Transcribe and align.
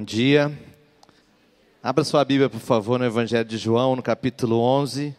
Bom 0.00 0.04
dia. 0.04 0.50
Abra 1.82 2.02
sua 2.04 2.24
Bíblia, 2.24 2.48
por 2.48 2.58
favor, 2.58 2.98
no 2.98 3.04
Evangelho 3.04 3.44
de 3.44 3.58
João, 3.58 3.94
no 3.94 4.02
capítulo 4.02 4.58
11. 4.58 5.14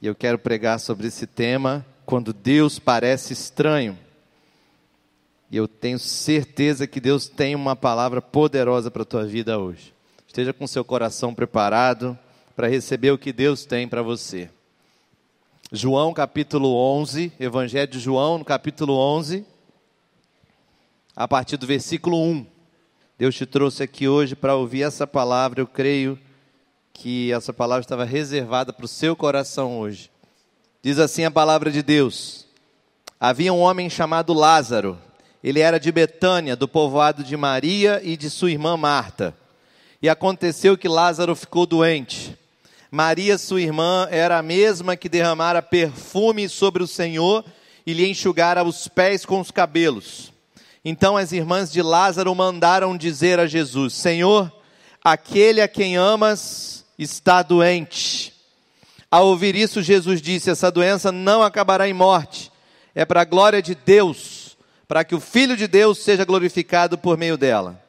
E 0.00 0.06
eu 0.06 0.14
quero 0.14 0.38
pregar 0.38 0.78
sobre 0.78 1.08
esse 1.08 1.26
tema, 1.26 1.84
quando 2.06 2.32
Deus 2.32 2.78
parece 2.78 3.32
estranho. 3.32 3.98
E 5.50 5.56
eu 5.56 5.66
tenho 5.66 5.98
certeza 5.98 6.86
que 6.86 7.00
Deus 7.00 7.26
tem 7.26 7.56
uma 7.56 7.74
palavra 7.74 8.22
poderosa 8.22 8.88
para 8.88 9.02
a 9.02 9.04
tua 9.04 9.26
vida 9.26 9.58
hoje. 9.58 9.92
Esteja 10.28 10.52
com 10.52 10.64
seu 10.64 10.84
coração 10.84 11.34
preparado 11.34 12.16
para 12.54 12.68
receber 12.68 13.10
o 13.10 13.18
que 13.18 13.32
Deus 13.32 13.64
tem 13.64 13.88
para 13.88 14.00
você. 14.00 14.48
João 15.72 16.14
capítulo 16.14 16.72
11, 16.72 17.32
Evangelho 17.40 17.90
de 17.90 17.98
João, 17.98 18.38
no 18.38 18.44
capítulo 18.44 18.94
11, 18.94 19.44
a 21.16 21.26
partir 21.26 21.56
do 21.56 21.66
versículo 21.66 22.16
1. 22.22 22.53
Deus 23.16 23.36
te 23.36 23.46
trouxe 23.46 23.80
aqui 23.80 24.08
hoje 24.08 24.34
para 24.34 24.56
ouvir 24.56 24.82
essa 24.82 25.06
palavra. 25.06 25.60
Eu 25.60 25.68
creio 25.68 26.18
que 26.92 27.32
essa 27.32 27.52
palavra 27.52 27.82
estava 27.82 28.04
reservada 28.04 28.72
para 28.72 28.84
o 28.84 28.88
seu 28.88 29.14
coração 29.14 29.78
hoje. 29.78 30.10
Diz 30.82 30.98
assim 30.98 31.24
a 31.24 31.30
palavra 31.30 31.70
de 31.70 31.80
Deus: 31.80 32.44
Havia 33.20 33.52
um 33.52 33.60
homem 33.60 33.88
chamado 33.88 34.34
Lázaro. 34.34 34.98
Ele 35.44 35.60
era 35.60 35.78
de 35.78 35.92
Betânia, 35.92 36.56
do 36.56 36.66
povoado 36.66 37.22
de 37.22 37.36
Maria 37.36 38.00
e 38.02 38.16
de 38.16 38.28
sua 38.28 38.50
irmã 38.50 38.76
Marta. 38.76 39.32
E 40.02 40.08
aconteceu 40.08 40.76
que 40.76 40.88
Lázaro 40.88 41.36
ficou 41.36 41.66
doente. 41.66 42.36
Maria, 42.90 43.38
sua 43.38 43.60
irmã, 43.60 44.08
era 44.10 44.38
a 44.38 44.42
mesma 44.42 44.96
que 44.96 45.08
derramara 45.08 45.62
perfume 45.62 46.48
sobre 46.48 46.82
o 46.82 46.88
Senhor 46.88 47.44
e 47.86 47.92
lhe 47.92 48.08
enxugara 48.08 48.64
os 48.64 48.88
pés 48.88 49.24
com 49.24 49.38
os 49.38 49.52
cabelos. 49.52 50.33
Então 50.84 51.16
as 51.16 51.32
irmãs 51.32 51.72
de 51.72 51.80
Lázaro 51.80 52.34
mandaram 52.34 52.96
dizer 52.96 53.40
a 53.40 53.46
Jesus: 53.46 53.94
Senhor, 53.94 54.52
aquele 55.02 55.60
a 55.62 55.68
quem 55.68 55.96
amas 55.96 56.84
está 56.98 57.42
doente. 57.42 58.34
Ao 59.10 59.26
ouvir 59.26 59.54
isso, 59.54 59.80
Jesus 59.80 60.20
disse: 60.20 60.50
Essa 60.50 60.70
doença 60.70 61.10
não 61.10 61.42
acabará 61.42 61.88
em 61.88 61.94
morte, 61.94 62.52
é 62.94 63.04
para 63.04 63.22
a 63.22 63.24
glória 63.24 63.62
de 63.62 63.74
Deus, 63.74 64.56
para 64.86 65.04
que 65.04 65.14
o 65.14 65.20
Filho 65.20 65.56
de 65.56 65.66
Deus 65.66 65.98
seja 65.98 66.24
glorificado 66.24 66.98
por 66.98 67.16
meio 67.16 67.38
dela. 67.38 67.82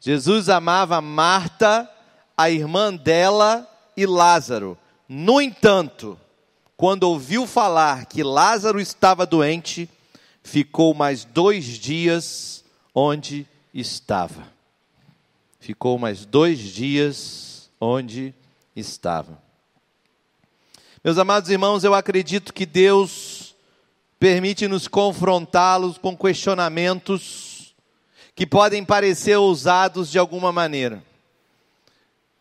Jesus 0.00 0.50
amava 0.50 1.00
Marta, 1.00 1.88
a 2.36 2.50
irmã 2.50 2.94
dela 2.94 3.66
e 3.96 4.04
Lázaro. 4.04 4.76
No 5.08 5.40
entanto, 5.40 6.18
quando 6.76 7.04
ouviu 7.04 7.46
falar 7.46 8.04
que 8.04 8.22
Lázaro 8.22 8.80
estava 8.80 9.24
doente, 9.24 9.88
ficou 10.44 10.92
mais 10.94 11.24
dois 11.24 11.64
dias 11.64 12.62
onde 12.94 13.48
estava. 13.72 14.46
Ficou 15.58 15.98
mais 15.98 16.26
dois 16.26 16.58
dias 16.60 17.70
onde 17.80 18.34
estava. 18.76 19.42
Meus 21.02 21.18
amados 21.18 21.50
irmãos, 21.50 21.82
eu 21.82 21.94
acredito 21.94 22.52
que 22.52 22.66
Deus 22.66 23.54
permite 24.20 24.68
nos 24.68 24.86
confrontá-los 24.86 25.98
com 25.98 26.16
questionamentos 26.16 27.74
que 28.34 28.46
podem 28.46 28.84
parecer 28.84 29.36
ousados 29.36 30.10
de 30.10 30.18
alguma 30.18 30.52
maneira. 30.52 31.02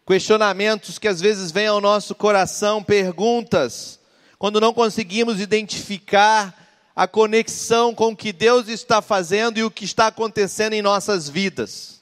Questionamentos 0.05 0.99
que 0.99 1.07
às 1.07 1.21
vezes 1.21 1.51
vêm 1.51 1.67
ao 1.67 1.79
nosso 1.79 2.13
coração, 2.13 2.83
perguntas, 2.83 3.99
quando 4.37 4.59
não 4.59 4.73
conseguimos 4.73 5.39
identificar 5.39 6.62
a 6.95 7.07
conexão 7.07 7.93
com 7.93 8.11
o 8.11 8.15
que 8.15 8.31
Deus 8.31 8.67
está 8.67 9.01
fazendo 9.01 9.57
e 9.57 9.63
o 9.63 9.71
que 9.71 9.85
está 9.85 10.07
acontecendo 10.07 10.73
em 10.73 10.81
nossas 10.81 11.27
vidas. 11.27 12.01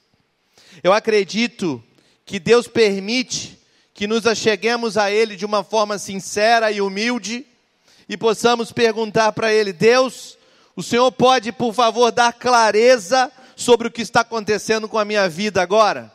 Eu 0.83 0.92
acredito 0.92 1.82
que 2.26 2.39
Deus 2.39 2.67
permite 2.67 3.58
que 3.93 4.08
nos 4.08 4.26
acheguemos 4.26 4.98
a 4.98 5.11
Ele 5.11 5.36
de 5.36 5.45
uma 5.45 5.64
forma 5.64 5.98
sincera 5.98 6.71
e 6.71 6.82
humilde 6.82 7.45
e 8.08 8.17
possamos 8.17 8.71
perguntar 8.71 9.32
para 9.32 9.54
Ele: 9.54 9.71
Deus, 9.71 10.38
o 10.76 10.83
Senhor 10.83 11.11
pode, 11.11 11.52
por 11.52 11.73
favor, 11.73 12.11
dar 12.11 12.33
clareza 12.33 13.32
sobre 13.55 13.87
o 13.87 13.92
que 13.92 14.02
está 14.02 14.21
acontecendo 14.21 14.89
com 14.89 14.98
a 14.98 15.05
minha 15.05 15.30
vida 15.30 15.61
agora? 15.61 16.11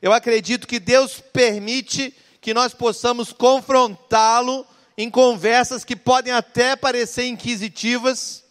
Eu 0.00 0.12
acredito 0.12 0.66
que 0.66 0.80
Deus 0.80 1.20
permite 1.20 2.14
que 2.40 2.54
nós 2.54 2.72
possamos 2.72 3.32
confrontá-lo 3.32 4.66
em 5.00 5.08
conversas 5.08 5.84
que 5.84 5.94
podem 5.94 6.32
até 6.32 6.74
parecer 6.74 7.24
inquisitivas, 7.26 8.42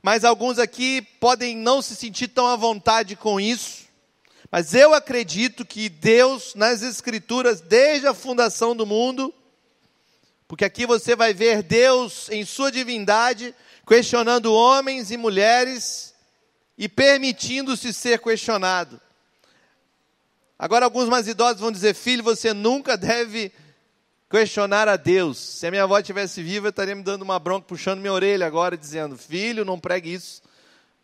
mas 0.00 0.24
alguns 0.24 0.60
aqui 0.60 1.02
podem 1.18 1.56
não 1.56 1.82
se 1.82 1.96
sentir 1.96 2.28
tão 2.28 2.46
à 2.46 2.54
vontade 2.54 3.16
com 3.16 3.40
isso. 3.40 3.82
Mas 4.48 4.74
eu 4.74 4.94
acredito 4.94 5.64
que 5.64 5.88
Deus, 5.88 6.54
nas 6.54 6.82
Escrituras, 6.82 7.60
desde 7.60 8.06
a 8.06 8.14
fundação 8.14 8.76
do 8.76 8.86
mundo, 8.86 9.34
porque 10.46 10.64
aqui 10.64 10.86
você 10.86 11.16
vai 11.16 11.34
ver 11.34 11.64
Deus 11.64 12.30
em 12.30 12.44
sua 12.44 12.70
divindade, 12.70 13.52
questionando 13.84 14.54
homens 14.54 15.10
e 15.10 15.16
mulheres 15.16 16.14
e 16.78 16.88
permitindo-se 16.88 17.92
ser 17.92 18.20
questionado. 18.20 19.00
Agora, 20.56 20.84
alguns 20.84 21.08
mais 21.08 21.26
idosos 21.26 21.60
vão 21.60 21.72
dizer: 21.72 21.92
filho, 21.92 22.22
você 22.22 22.54
nunca 22.54 22.96
deve 22.96 23.50
questionar 24.32 24.88
a 24.88 24.96
Deus. 24.96 25.36
Se 25.36 25.66
a 25.66 25.70
minha 25.70 25.82
avó 25.82 25.98
estivesse 25.98 26.42
viva, 26.42 26.68
eu 26.68 26.70
estaria 26.70 26.94
me 26.94 27.02
dando 27.02 27.20
uma 27.20 27.38
bronca, 27.38 27.66
puxando 27.68 28.00
minha 28.00 28.14
orelha 28.14 28.46
agora, 28.46 28.78
dizendo: 28.78 29.14
Filho, 29.14 29.62
não 29.62 29.78
pregue 29.78 30.14
isso. 30.14 30.40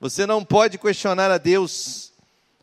Você 0.00 0.24
não 0.24 0.42
pode 0.42 0.78
questionar 0.78 1.30
a 1.30 1.36
Deus. 1.36 2.10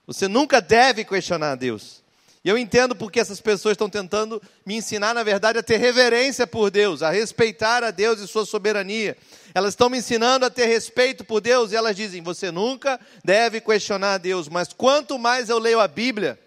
Você 0.08 0.28
nunca 0.28 0.59
deve 0.59 1.06
questionar 1.06 1.52
a 1.52 1.56
Deus. 1.56 2.03
E 2.44 2.50
eu 2.50 2.58
entendo 2.58 2.96
porque 2.96 3.20
essas 3.20 3.40
pessoas 3.40 3.74
estão 3.74 3.90
tentando 3.90 4.42
me 4.66 4.76
ensinar, 4.76 5.14
na 5.14 5.22
verdade, 5.22 5.59
a 5.59 5.64
ter 5.64 5.78
reverência 5.78 6.48
por 6.48 6.72
Deus, 6.72 7.03
a 7.03 7.12
respeitar 7.12 7.84
a 7.84 7.92
Deus 7.92 8.20
e 8.20 8.28
sua 8.28 8.46
soberania. 8.46 9.16
Elas 9.53 9.74
estão 9.74 9.90
me 9.90 10.00
ensinando 10.00 10.46
a 10.47 10.50
ter 10.50 10.66
respeito 10.66 11.24
por 11.24 11.42
Deus 11.42 11.72
e 11.72 11.76
elas 11.76 11.96
dizem: 11.96 12.24
você 12.24 12.50
nunca 12.50 13.00
deve 13.24 13.62
questionar 13.62 14.16
a 14.16 14.18
Deus. 14.18 14.50
Mas 14.50 14.74
quanto 14.74 15.20
mais 15.20 15.47
eu 15.47 15.59
leio 15.59 15.80
a 15.80 15.88
Bíblia, 15.88 16.40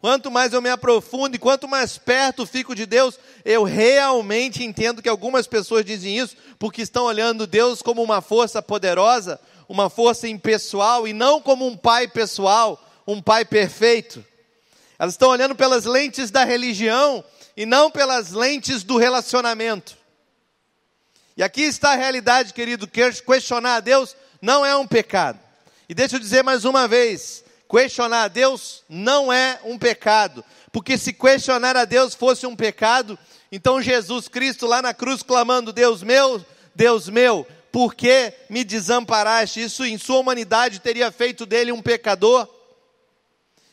Quanto 0.00 0.30
mais 0.30 0.52
eu 0.52 0.60
me 0.60 0.68
aprofundo 0.68 1.34
e 1.34 1.38
quanto 1.38 1.66
mais 1.66 1.96
perto 1.98 2.46
fico 2.46 2.74
de 2.74 2.86
Deus, 2.86 3.18
eu 3.44 3.64
realmente 3.64 4.62
entendo 4.62 5.02
que 5.02 5.08
algumas 5.08 5.46
pessoas 5.46 5.84
dizem 5.84 6.18
isso 6.18 6.36
porque 6.58 6.82
estão 6.82 7.04
olhando 7.04 7.46
Deus 7.46 7.80
como 7.80 8.02
uma 8.02 8.20
força 8.20 8.60
poderosa, 8.60 9.40
uma 9.68 9.88
força 9.88 10.28
impessoal 10.28 11.08
e 11.08 11.12
não 11.12 11.40
como 11.40 11.66
um 11.66 11.76
pai 11.76 12.06
pessoal, 12.06 12.80
um 13.06 13.22
pai 13.22 13.44
perfeito. 13.44 14.24
Elas 14.98 15.14
estão 15.14 15.30
olhando 15.30 15.54
pelas 15.54 15.84
lentes 15.84 16.30
da 16.30 16.44
religião 16.44 17.24
e 17.56 17.64
não 17.66 17.90
pelas 17.90 18.32
lentes 18.32 18.82
do 18.82 18.96
relacionamento. 18.96 19.96
E 21.36 21.42
aqui 21.42 21.62
está 21.62 21.92
a 21.92 21.96
realidade, 21.96 22.54
querido, 22.54 22.86
questionar 22.86 23.76
a 23.76 23.80
Deus 23.80 24.16
não 24.40 24.64
é 24.64 24.76
um 24.76 24.86
pecado. 24.86 25.38
E 25.88 25.94
deixa 25.94 26.16
eu 26.16 26.20
dizer 26.20 26.42
mais 26.42 26.64
uma 26.64 26.88
vez, 26.88 27.44
Questionar 27.68 28.24
a 28.24 28.28
Deus 28.28 28.84
não 28.88 29.32
é 29.32 29.58
um 29.64 29.76
pecado, 29.76 30.44
porque 30.70 30.96
se 30.96 31.12
questionar 31.12 31.76
a 31.76 31.84
Deus 31.84 32.14
fosse 32.14 32.46
um 32.46 32.54
pecado, 32.54 33.18
então 33.50 33.82
Jesus 33.82 34.28
Cristo 34.28 34.66
lá 34.66 34.80
na 34.80 34.94
cruz 34.94 35.22
clamando: 35.22 35.72
Deus 35.72 36.02
meu, 36.02 36.44
Deus 36.74 37.08
meu, 37.08 37.46
por 37.72 37.94
que 37.94 38.32
me 38.48 38.62
desamparaste? 38.62 39.62
Isso 39.62 39.84
em 39.84 39.98
sua 39.98 40.18
humanidade 40.18 40.78
teria 40.78 41.10
feito 41.10 41.44
dele 41.44 41.72
um 41.72 41.82
pecador. 41.82 42.48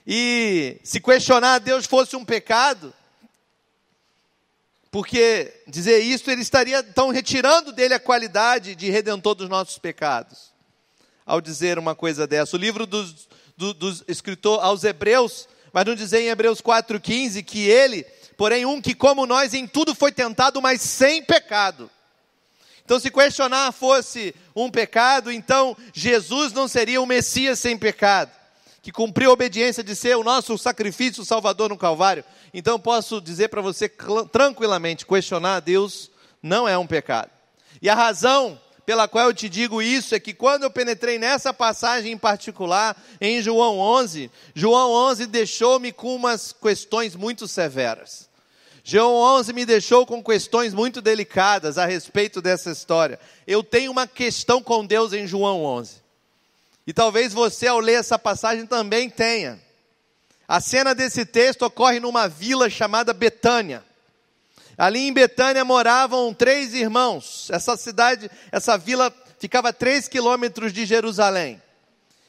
E 0.06 0.80
se 0.84 1.00
questionar 1.00 1.56
a 1.56 1.60
Deus 1.60 1.86
fosse 1.86 2.16
um 2.16 2.25
pecado, 2.25 2.94
porque 4.92 5.54
dizer 5.68 6.00
isso 6.00 6.30
ele 6.30 6.42
estaria 6.42 6.80
então 6.80 7.10
retirando 7.10 7.72
dele 7.72 7.94
a 7.94 8.00
qualidade 8.00 8.75
de 8.75 8.90
redentor 8.90 9.36
dos 9.36 9.48
nossos 9.48 9.78
pecados. 9.78 10.51
Ao 11.25 11.40
dizer 11.40 11.80
uma 11.80 11.95
coisa 11.95 12.28
dessa, 12.28 12.57
o 12.57 12.60
livro 12.60 12.86
dos 12.86 13.30
do, 13.63 13.74
do 13.74 14.04
escritor 14.10 14.60
aos 14.62 14.83
Hebreus, 14.83 15.48
mas 15.71 15.86
não 15.86 15.95
dizer 15.95 16.21
em 16.21 16.27
Hebreus 16.27 16.62
4,15 16.62 17.44
que 17.45 17.62
ele, 17.62 18.04
porém, 18.36 18.65
um 18.65 18.81
que 18.81 18.94
como 18.94 19.25
nós 19.25 19.54
em 19.54 19.65
tudo 19.65 19.95
foi 19.95 20.12
tentado, 20.12 20.62
mas 20.62 20.81
sem 20.81 21.24
pecado. 21.24 21.89
Então, 22.83 23.00
se 23.00 23.10
questionar 23.10 23.71
fosse 23.71 24.36
um 24.54 24.69
pecado, 24.69 25.31
então 25.31 25.77
Jesus 25.94 26.51
não 26.51 26.68
seria 26.68 27.01
o 27.01 27.06
Messias 27.06 27.60
sem 27.60 27.77
pecado, 27.77 28.31
que 28.81 28.92
cumpriu 28.92 29.30
a 29.30 29.33
obediência 29.33 29.81
de 29.81 29.95
ser 29.95 30.18
o 30.18 30.24
nosso 30.24 30.57
sacrifício 30.57 31.24
salvador 31.24 31.69
no 31.69 31.77
Calvário. 31.77 32.25
Então, 32.54 32.77
posso 32.77 33.21
dizer 33.21 33.48
para 33.48 33.62
você 33.62 33.89
tranquilamente: 34.30 35.06
questionar 35.06 35.56
a 35.56 35.59
Deus 35.62 36.12
não 36.42 36.68
é 36.68 36.77
um 36.77 36.86
pecado. 36.86 37.31
E 37.81 37.89
a 37.89 37.95
razão 37.95 38.59
pela 38.85 39.07
qual 39.07 39.27
eu 39.27 39.33
te 39.33 39.47
digo 39.47 39.81
isso 39.81 40.13
é 40.13 40.19
que 40.19 40.33
quando 40.33 40.63
eu 40.63 40.71
penetrei 40.71 41.18
nessa 41.18 41.53
passagem 41.53 42.12
em 42.12 42.18
particular, 42.18 43.01
em 43.19 43.41
João 43.41 43.80
11, 43.80 44.30
João 44.53 44.91
11 44.91 45.25
deixou-me 45.27 45.91
com 45.91 46.15
umas 46.15 46.53
questões 46.53 47.15
muito 47.15 47.47
severas. 47.47 48.30
João 48.83 49.15
11 49.15 49.53
me 49.53 49.65
deixou 49.65 50.06
com 50.06 50.21
questões 50.21 50.74
muito 50.74 51.01
delicadas 51.01 51.77
a 51.77 51.85
respeito 51.85 52.41
dessa 52.41 52.69
história. 52.69 53.18
Eu 53.47 53.63
tenho 53.63 53.91
uma 53.91 54.06
questão 54.06 54.62
com 54.62 54.85
Deus 54.85 55.13
em 55.13 55.25
João 55.25 55.63
11. 55.63 56.03
E 56.85 56.91
talvez 56.91 57.31
você, 57.31 57.68
ao 57.68 57.80
ler 57.80 57.94
essa 57.94 58.19
passagem, 58.19 58.65
também 58.65 59.09
tenha. 59.09 59.57
A 60.45 60.59
cena 60.59 60.94
desse 60.94 61.25
texto 61.25 61.62
ocorre 61.62 62.01
numa 62.01 62.27
vila 62.27 62.69
chamada 62.69 63.13
Betânia. 63.13 63.83
Ali 64.78 65.00
em 65.00 65.14
Betânia 65.14 65.64
moravam 65.64 66.34
três 66.34 66.74
irmãos. 66.74 67.50
Essa 67.52 67.78
cidade, 67.78 68.30
essa 68.52 68.78
vila 68.78 69.14
ficava 69.40 69.70
a 69.70 69.74
três 69.74 70.08
quilômetros 70.08 70.74
de 70.74 70.86
Jerusalém. 70.86 71.62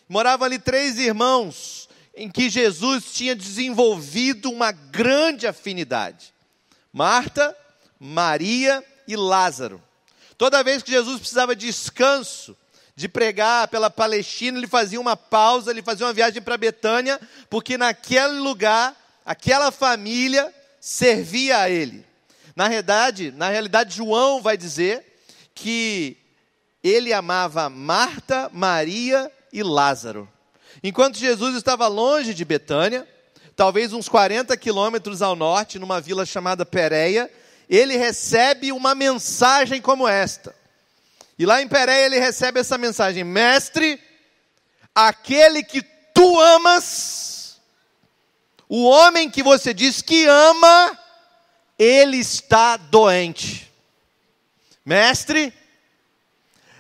Moravam 0.09 0.47
ali 0.47 0.59
três 0.59 0.99
irmãos 0.99 1.89
em 2.15 2.31
que 2.31 2.49
Jesus 2.49 3.13
tinha 3.13 3.35
desenvolvido 3.35 4.51
uma 4.51 4.73
grande 4.73 5.47
afinidade: 5.47 6.35
Marta, 6.93 7.57
Maria 7.99 8.85
e 9.09 9.17
Lázaro. 9.17 9.83
Toda 10.37 10.63
vez 10.63 10.83
que 10.83 10.91
Jesus 10.91 11.19
precisava 11.19 11.55
de 11.57 11.67
descanso, 11.67 12.57
de 12.95 13.09
pregar 13.09 13.69
pela 13.69 13.91
Palestina, 13.91 14.59
ele 14.59 14.67
fazia 14.67 15.01
uma 15.01 15.17
pausa, 15.17 15.71
ele 15.71 15.83
fazia 15.83 16.07
uma 16.07 16.13
viagem 16.13 16.43
para 16.43 16.57
Betânia, 16.57 17.21
porque 17.49 17.79
naquele 17.79 18.39
lugar, 18.39 18.95
aquela 19.25 19.71
família 19.71 20.53
servia 20.81 21.59
a 21.59 21.71
ele. 21.71 22.05
Na 22.55 22.69
realidade, 22.69 23.31
na 23.33 23.49
realidade, 23.49 23.97
João 23.97 24.41
vai 24.41 24.57
dizer 24.57 25.05
que 25.55 26.17
ele 26.83 27.13
amava 27.13 27.69
Marta, 27.69 28.51
Maria 28.53 29.31
e 29.53 29.63
Lázaro. 29.63 30.29
Enquanto 30.83 31.17
Jesus 31.17 31.57
estava 31.57 31.87
longe 31.87 32.35
de 32.35 32.45
Betânia, 32.45 33.09
talvez 33.57 33.93
uns 33.93 34.09
40 34.09 34.57
quilômetros 34.57 35.23
ao 35.23 35.35
norte, 35.35 35.79
numa 35.79 36.01
vila 36.01 36.27
chamada 36.27 36.67
Pérea, 36.67 37.31
ele 37.69 37.97
recebe 37.97 38.71
uma 38.71 38.95
mensagem 38.95 39.81
como 39.81 40.07
esta. 40.07 40.55
E 41.39 41.47
lá 41.47 41.63
em 41.63 41.69
Pérea 41.69 42.07
ele 42.07 42.19
recebe 42.19 42.61
essa 42.61 42.79
mensagem: 42.79 43.25
Mestre, 43.25 44.01
aquele 44.95 45.63
que 45.63 45.83
tu 46.15 46.39
amas, 46.39 47.57
o 48.69 48.85
homem 48.85 49.31
que 49.31 49.43
você 49.43 49.75
diz 49.75 50.01
que 50.03 50.27
ama, 50.27 50.99
ele 51.79 52.19
está 52.19 52.77
doente. 52.77 53.73
Mestre, 54.85 55.53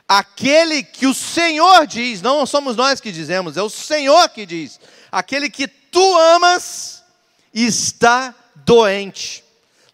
aquele 0.09 0.83
que 0.83 1.07
o 1.07 1.15
Senhor 1.15 1.87
diz, 1.87 2.21
não 2.21 2.45
somos 2.47 2.77
nós 2.77 3.01
que 3.01 3.11
dizemos, 3.11 3.57
é 3.57 3.63
o 3.63 3.71
Senhor 3.71 4.29
que 4.29 4.45
diz, 4.45 4.79
aquele 5.11 5.49
que 5.49 5.67
tu 5.67 6.19
amas 6.19 7.03
está 7.53 8.35
doente. 8.57 9.43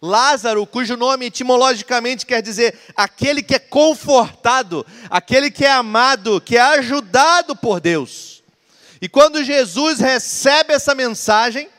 Lázaro, 0.01 0.65
cujo 0.65 0.97
nome 0.97 1.27
etimologicamente 1.27 2.25
quer 2.25 2.41
dizer 2.41 2.77
aquele 2.95 3.43
que 3.43 3.53
é 3.53 3.59
confortado, 3.59 4.85
aquele 5.09 5.51
que 5.51 5.63
é 5.63 5.71
amado, 5.71 6.41
que 6.41 6.57
é 6.57 6.61
ajudado 6.61 7.55
por 7.55 7.79
Deus. 7.79 8.41
E 8.99 9.07
quando 9.07 9.43
Jesus 9.43 9.99
recebe 9.99 10.73
essa 10.73 10.95
mensagem, 10.95 11.69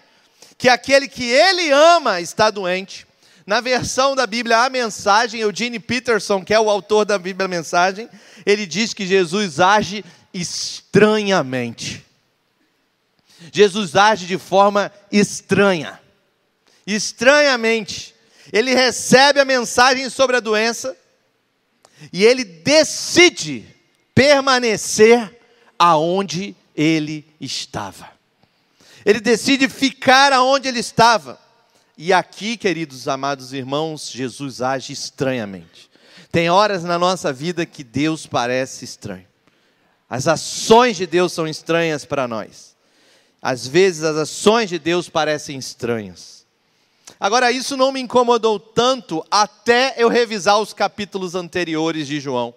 que 0.56 0.68
aquele 0.68 1.08
que 1.08 1.24
ele 1.24 1.72
ama 1.72 2.20
está 2.20 2.48
doente, 2.48 3.04
na 3.46 3.60
versão 3.60 4.14
da 4.14 4.26
Bíblia, 4.26 4.58
a 4.58 4.70
mensagem, 4.70 5.40
Eugene 5.40 5.78
Peterson, 5.78 6.44
que 6.44 6.54
é 6.54 6.60
o 6.60 6.70
autor 6.70 7.04
da 7.04 7.18
Bíblia 7.18 7.46
a 7.46 7.48
Mensagem, 7.48 8.08
ele 8.46 8.66
diz 8.66 8.94
que 8.94 9.06
Jesus 9.06 9.58
age 9.60 10.04
estranhamente. 10.32 12.04
Jesus 13.52 13.96
age 13.96 14.26
de 14.26 14.38
forma 14.38 14.92
estranha. 15.10 16.00
Estranhamente. 16.86 18.14
Ele 18.52 18.74
recebe 18.74 19.40
a 19.40 19.44
mensagem 19.44 20.08
sobre 20.08 20.36
a 20.36 20.40
doença 20.40 20.96
e 22.12 22.24
ele 22.24 22.44
decide 22.44 23.66
permanecer 24.14 25.38
aonde 25.78 26.54
ele 26.76 27.26
estava. 27.40 28.10
Ele 29.04 29.20
decide 29.20 29.68
ficar 29.68 30.32
aonde 30.32 30.68
ele 30.68 30.78
estava. 30.78 31.40
E 31.96 32.12
aqui, 32.12 32.56
queridos 32.56 33.06
amados 33.06 33.52
irmãos, 33.52 34.10
Jesus 34.10 34.62
age 34.62 34.92
estranhamente. 34.92 35.90
Tem 36.30 36.48
horas 36.48 36.82
na 36.84 36.98
nossa 36.98 37.32
vida 37.32 37.66
que 37.66 37.84
Deus 37.84 38.26
parece 38.26 38.84
estranho. 38.84 39.26
As 40.08 40.26
ações 40.26 40.96
de 40.96 41.06
Deus 41.06 41.32
são 41.32 41.46
estranhas 41.46 42.06
para 42.06 42.26
nós. 42.26 42.74
Às 43.42 43.66
vezes 43.66 44.04
as 44.04 44.16
ações 44.16 44.70
de 44.70 44.78
Deus 44.78 45.08
parecem 45.08 45.58
estranhas. 45.58 46.46
Agora, 47.20 47.52
isso 47.52 47.76
não 47.76 47.92
me 47.92 48.00
incomodou 48.00 48.58
tanto 48.58 49.24
até 49.30 49.94
eu 49.98 50.08
revisar 50.08 50.58
os 50.60 50.72
capítulos 50.72 51.34
anteriores 51.34 52.06
de 52.06 52.18
João. 52.20 52.54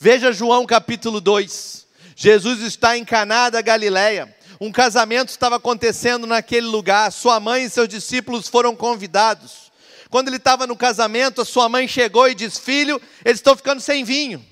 Veja 0.00 0.32
João 0.32 0.66
capítulo 0.66 1.20
2. 1.20 1.86
Jesus 2.16 2.60
está 2.60 2.98
em 2.98 3.04
Caná 3.04 3.50
da 3.50 3.62
Galileia 3.62 4.34
um 4.60 4.72
casamento 4.72 5.28
estava 5.28 5.56
acontecendo 5.56 6.26
naquele 6.26 6.66
lugar, 6.66 7.12
sua 7.12 7.38
mãe 7.38 7.64
e 7.64 7.70
seus 7.70 7.88
discípulos 7.88 8.48
foram 8.48 8.74
convidados. 8.74 9.70
Quando 10.10 10.28
ele 10.28 10.36
estava 10.36 10.66
no 10.66 10.76
casamento, 10.76 11.40
a 11.40 11.44
sua 11.44 11.68
mãe 11.68 11.86
chegou 11.86 12.28
e 12.28 12.34
disse: 12.34 12.60
Filho, 12.60 13.00
eles 13.24 13.38
estão 13.38 13.56
ficando 13.56 13.80
sem 13.80 14.02
vinho. 14.02 14.44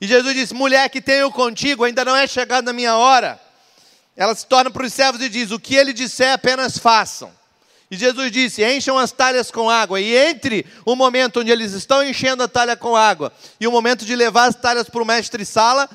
E 0.00 0.06
Jesus 0.06 0.34
disse: 0.34 0.54
Mulher 0.54 0.88
que 0.90 1.00
tenho 1.00 1.30
contigo, 1.30 1.84
ainda 1.84 2.04
não 2.04 2.16
é 2.16 2.26
chegada 2.26 2.70
a 2.70 2.74
minha 2.74 2.96
hora. 2.96 3.40
Ela 4.16 4.34
se 4.34 4.46
torna 4.46 4.70
para 4.70 4.86
os 4.86 4.92
servos 4.92 5.20
e 5.20 5.28
diz: 5.28 5.50
O 5.50 5.60
que 5.60 5.76
ele 5.76 5.92
disser, 5.92 6.32
apenas 6.32 6.78
façam. 6.78 7.30
E 7.90 7.96
Jesus 7.96 8.32
disse: 8.32 8.64
Encham 8.64 8.98
as 8.98 9.12
talhas 9.12 9.50
com 9.50 9.68
água. 9.70 10.00
E 10.00 10.16
entre 10.16 10.66
o 10.84 10.96
momento 10.96 11.40
onde 11.40 11.50
eles 11.50 11.72
estão 11.72 12.02
enchendo 12.02 12.42
a 12.42 12.48
talha 12.48 12.76
com 12.76 12.96
água 12.96 13.32
e 13.60 13.66
o 13.66 13.72
momento 13.72 14.04
de 14.04 14.16
levar 14.16 14.48
as 14.48 14.56
talhas 14.56 14.88
para 14.88 15.02
o 15.02 15.06
mestre-sala, 15.06 15.88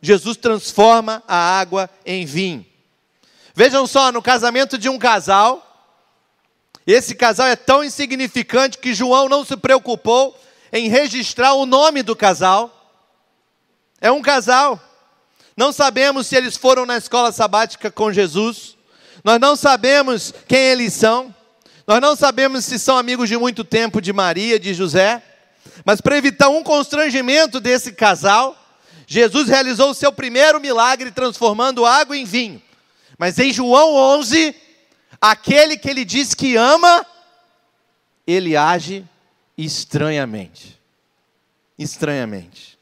Jesus 0.00 0.36
transforma 0.36 1.22
a 1.28 1.36
água 1.60 1.90
em 2.06 2.24
vinho. 2.24 2.69
Vejam 3.54 3.86
só, 3.86 4.12
no 4.12 4.22
casamento 4.22 4.78
de 4.78 4.88
um 4.88 4.98
casal, 4.98 5.66
esse 6.86 7.14
casal 7.14 7.46
é 7.46 7.56
tão 7.56 7.84
insignificante 7.84 8.78
que 8.78 8.94
João 8.94 9.28
não 9.28 9.44
se 9.44 9.56
preocupou 9.56 10.38
em 10.72 10.88
registrar 10.88 11.54
o 11.54 11.66
nome 11.66 12.02
do 12.02 12.16
casal. 12.16 12.76
É 14.00 14.10
um 14.10 14.22
casal. 14.22 14.80
Não 15.56 15.72
sabemos 15.72 16.26
se 16.26 16.36
eles 16.36 16.56
foram 16.56 16.86
na 16.86 16.96
escola 16.96 17.32
sabática 17.32 17.90
com 17.90 18.12
Jesus. 18.12 18.76
Nós 19.22 19.38
não 19.38 19.56
sabemos 19.56 20.32
quem 20.48 20.58
eles 20.58 20.94
são. 20.94 21.34
Nós 21.86 22.00
não 22.00 22.16
sabemos 22.16 22.64
se 22.64 22.78
são 22.78 22.96
amigos 22.96 23.28
de 23.28 23.36
muito 23.36 23.64
tempo 23.64 24.00
de 24.00 24.12
Maria, 24.12 24.58
de 24.58 24.72
José. 24.72 25.22
Mas 25.84 26.00
para 26.00 26.16
evitar 26.16 26.48
um 26.48 26.62
constrangimento 26.62 27.60
desse 27.60 27.92
casal, 27.92 28.56
Jesus 29.06 29.48
realizou 29.48 29.90
o 29.90 29.94
seu 29.94 30.12
primeiro 30.12 30.60
milagre 30.60 31.10
transformando 31.10 31.84
água 31.84 32.16
em 32.16 32.24
vinho. 32.24 32.62
Mas 33.20 33.38
em 33.38 33.52
João 33.52 33.94
11, 34.16 34.54
aquele 35.20 35.76
que 35.76 35.90
ele 35.90 36.06
diz 36.06 36.32
que 36.32 36.56
ama, 36.56 37.04
ele 38.26 38.56
age 38.56 39.04
estranhamente. 39.58 40.80
Estranhamente. 41.78 42.78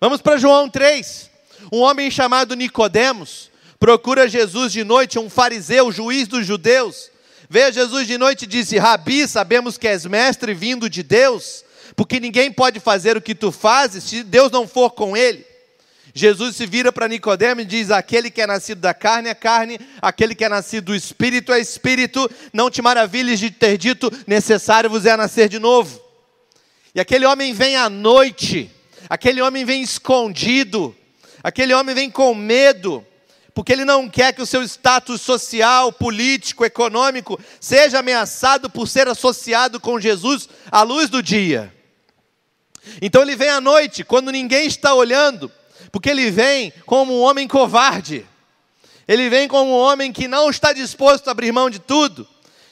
Vamos 0.00 0.20
para 0.20 0.36
João 0.36 0.68
3. 0.68 1.30
Um 1.70 1.78
homem 1.78 2.10
chamado 2.10 2.56
Nicodemos 2.56 3.52
procura 3.78 4.26
Jesus 4.26 4.72
de 4.72 4.82
noite, 4.82 5.16
um 5.16 5.30
fariseu, 5.30 5.92
juiz 5.92 6.26
dos 6.26 6.44
judeus. 6.44 7.08
Vê 7.48 7.70
Jesus 7.70 8.08
de 8.08 8.18
noite 8.18 8.46
e 8.46 8.48
disse: 8.48 8.78
Rabi, 8.78 9.28
sabemos 9.28 9.78
que 9.78 9.86
és 9.86 10.04
mestre 10.06 10.54
vindo 10.54 10.90
de 10.90 11.04
Deus, 11.04 11.64
porque 11.94 12.18
ninguém 12.18 12.50
pode 12.50 12.80
fazer 12.80 13.16
o 13.16 13.22
que 13.22 13.32
tu 13.32 13.52
fazes 13.52 14.02
se 14.02 14.24
Deus 14.24 14.50
não 14.50 14.66
for 14.66 14.90
com 14.90 15.16
ele. 15.16 15.46
Jesus 16.14 16.56
se 16.56 16.66
vira 16.66 16.92
para 16.92 17.08
Nicodemo 17.08 17.60
e 17.60 17.64
diz: 17.64 17.90
aquele 17.90 18.30
que 18.30 18.40
é 18.40 18.46
nascido 18.46 18.80
da 18.80 18.94
carne 18.94 19.28
é 19.28 19.34
carne, 19.34 19.78
aquele 20.00 20.34
que 20.34 20.44
é 20.44 20.48
nascido 20.48 20.86
do 20.86 20.94
espírito 20.94 21.52
é 21.52 21.60
espírito. 21.60 22.30
Não 22.52 22.70
te 22.70 22.80
maravilhes 22.82 23.38
de 23.38 23.50
ter 23.50 23.76
dito: 23.76 24.10
necessário 24.26 24.90
vos 24.90 25.06
é 25.06 25.16
nascer 25.16 25.48
de 25.48 25.58
novo. 25.58 26.00
E 26.94 27.00
aquele 27.00 27.26
homem 27.26 27.52
vem 27.52 27.76
à 27.76 27.88
noite, 27.88 28.70
aquele 29.08 29.40
homem 29.42 29.64
vem 29.64 29.82
escondido, 29.82 30.96
aquele 31.42 31.74
homem 31.74 31.94
vem 31.94 32.10
com 32.10 32.34
medo, 32.34 33.06
porque 33.54 33.72
ele 33.72 33.84
não 33.84 34.08
quer 34.08 34.32
que 34.32 34.42
o 34.42 34.46
seu 34.46 34.62
status 34.62 35.20
social, 35.20 35.92
político, 35.92 36.64
econômico 36.64 37.38
seja 37.60 37.98
ameaçado 37.98 38.70
por 38.70 38.88
ser 38.88 39.06
associado 39.06 39.78
com 39.78 40.00
Jesus 40.00 40.48
à 40.70 40.82
luz 40.82 41.10
do 41.10 41.22
dia. 41.22 41.72
Então 43.02 43.22
ele 43.22 43.36
vem 43.36 43.50
à 43.50 43.60
noite, 43.60 44.02
quando 44.02 44.32
ninguém 44.32 44.66
está 44.66 44.94
olhando, 44.94 45.52
porque 45.90 46.10
ele 46.10 46.30
vem 46.30 46.72
como 46.86 47.14
um 47.14 47.22
homem 47.22 47.46
covarde. 47.46 48.26
Ele 49.06 49.30
vem 49.30 49.48
como 49.48 49.70
um 49.70 49.78
homem 49.78 50.12
que 50.12 50.28
não 50.28 50.50
está 50.50 50.72
disposto 50.72 51.28
a 51.28 51.30
abrir 51.30 51.50
mão 51.52 51.70
de 51.70 51.78
tudo. 51.78 52.28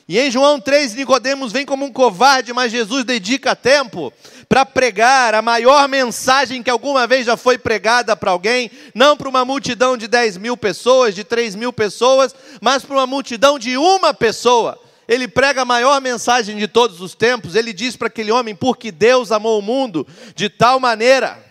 E 0.09 0.21
em 0.21 0.31
João 0.31 0.61
3, 0.61 0.95
Nicodemos 0.95 1.51
vem 1.51 1.67
como 1.67 1.85
um 1.85 1.93
covarde, 1.93 2.53
mas 2.53 2.71
Jesus 2.71 3.05
dedica 3.05 3.57
tempo 3.57 4.13
para 4.49 4.65
pregar 4.65 5.35
a 5.35 5.43
maior 5.43 5.89
mensagem 5.89 6.63
que 6.63 6.71
alguma 6.71 7.09
vez 7.09 7.27
já 7.27 7.37
foi 7.37 7.59
pregada 7.59 8.15
para 8.15 8.31
alguém, 8.31 8.71
não 8.95 9.17
para 9.17 9.29
uma 9.29 9.45
multidão 9.45 9.97
de 9.97 10.07
10 10.07 10.37
mil 10.37 10.57
pessoas, 10.57 11.13
de 11.13 11.25
3 11.25 11.57
mil 11.57 11.73
pessoas, 11.73 12.35
mas 12.61 12.85
para 12.85 12.97
uma 12.97 13.07
multidão 13.07 13.59
de 13.59 13.77
uma 13.77 14.15
pessoa. 14.15 14.79
Ele 15.09 15.27
prega 15.27 15.63
a 15.63 15.65
maior 15.65 16.01
mensagem 16.01 16.57
de 16.57 16.69
todos 16.69 17.01
os 17.01 17.15
tempos. 17.15 17.57
Ele 17.57 17.73
diz 17.73 17.97
para 17.97 18.09
aquele 18.09 18.31
homem: 18.31 18.55
porque 18.55 18.93
Deus 18.93 19.33
amou 19.33 19.59
o 19.59 19.63
mundo 19.63 20.07
de 20.37 20.49
tal 20.49 20.79
maneira 20.79 21.45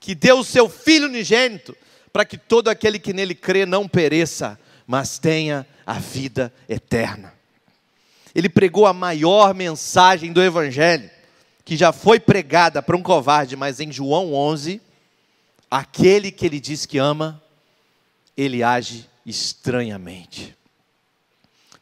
que 0.00 0.14
deu 0.14 0.38
o 0.38 0.44
seu 0.44 0.68
Filho 0.68 1.06
unigênito, 1.06 1.76
para 2.12 2.24
que 2.24 2.38
todo 2.38 2.68
aquele 2.68 2.98
que 2.98 3.12
nele 3.12 3.34
crê 3.34 3.66
não 3.66 3.86
pereça, 3.86 4.58
mas 4.86 5.18
tenha 5.18 5.66
a 5.86 5.94
vida 5.94 6.52
eterna. 6.68 7.32
Ele 8.34 8.48
pregou 8.48 8.86
a 8.86 8.92
maior 8.92 9.54
mensagem 9.54 10.32
do 10.32 10.42
Evangelho, 10.42 11.10
que 11.64 11.76
já 11.76 11.92
foi 11.92 12.18
pregada 12.18 12.82
para 12.82 12.96
um 12.96 13.02
covarde, 13.02 13.54
mas 13.54 13.78
em 13.78 13.92
João 13.92 14.32
11, 14.32 14.80
aquele 15.70 16.32
que 16.32 16.46
ele 16.46 16.58
diz 16.58 16.86
que 16.86 16.98
ama, 16.98 17.40
ele 18.36 18.62
age 18.62 19.08
estranhamente. 19.24 20.56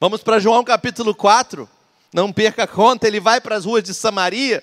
Vamos 0.01 0.23
para 0.23 0.39
João 0.39 0.63
capítulo 0.65 1.15
4, 1.15 1.69
não 2.13 2.33
perca 2.33 2.67
conta, 2.67 3.07
ele 3.07 3.21
vai 3.21 3.41
para 3.41 3.57
as 3.57 3.65
ruas 3.65 3.83
de 3.83 3.95
Samaria. 3.95 4.63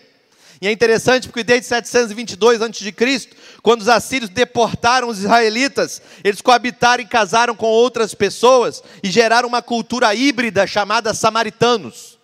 E 0.61 0.67
é 0.67 0.71
interessante 0.71 1.27
porque 1.27 1.43
desde 1.43 1.67
722 1.67 2.61
a.C., 2.61 3.29
quando 3.61 3.81
os 3.81 3.89
assírios 3.89 4.29
deportaram 4.29 5.09
os 5.09 5.19
israelitas, 5.19 6.01
eles 6.23 6.41
coabitaram 6.41 7.03
e 7.03 7.07
casaram 7.07 7.55
com 7.55 7.65
outras 7.65 8.13
pessoas 8.13 8.81
e 9.03 9.11
geraram 9.11 9.47
uma 9.47 9.61
cultura 9.61 10.13
híbrida 10.15 10.65
chamada 10.65 11.13
samaritanos. 11.13 12.17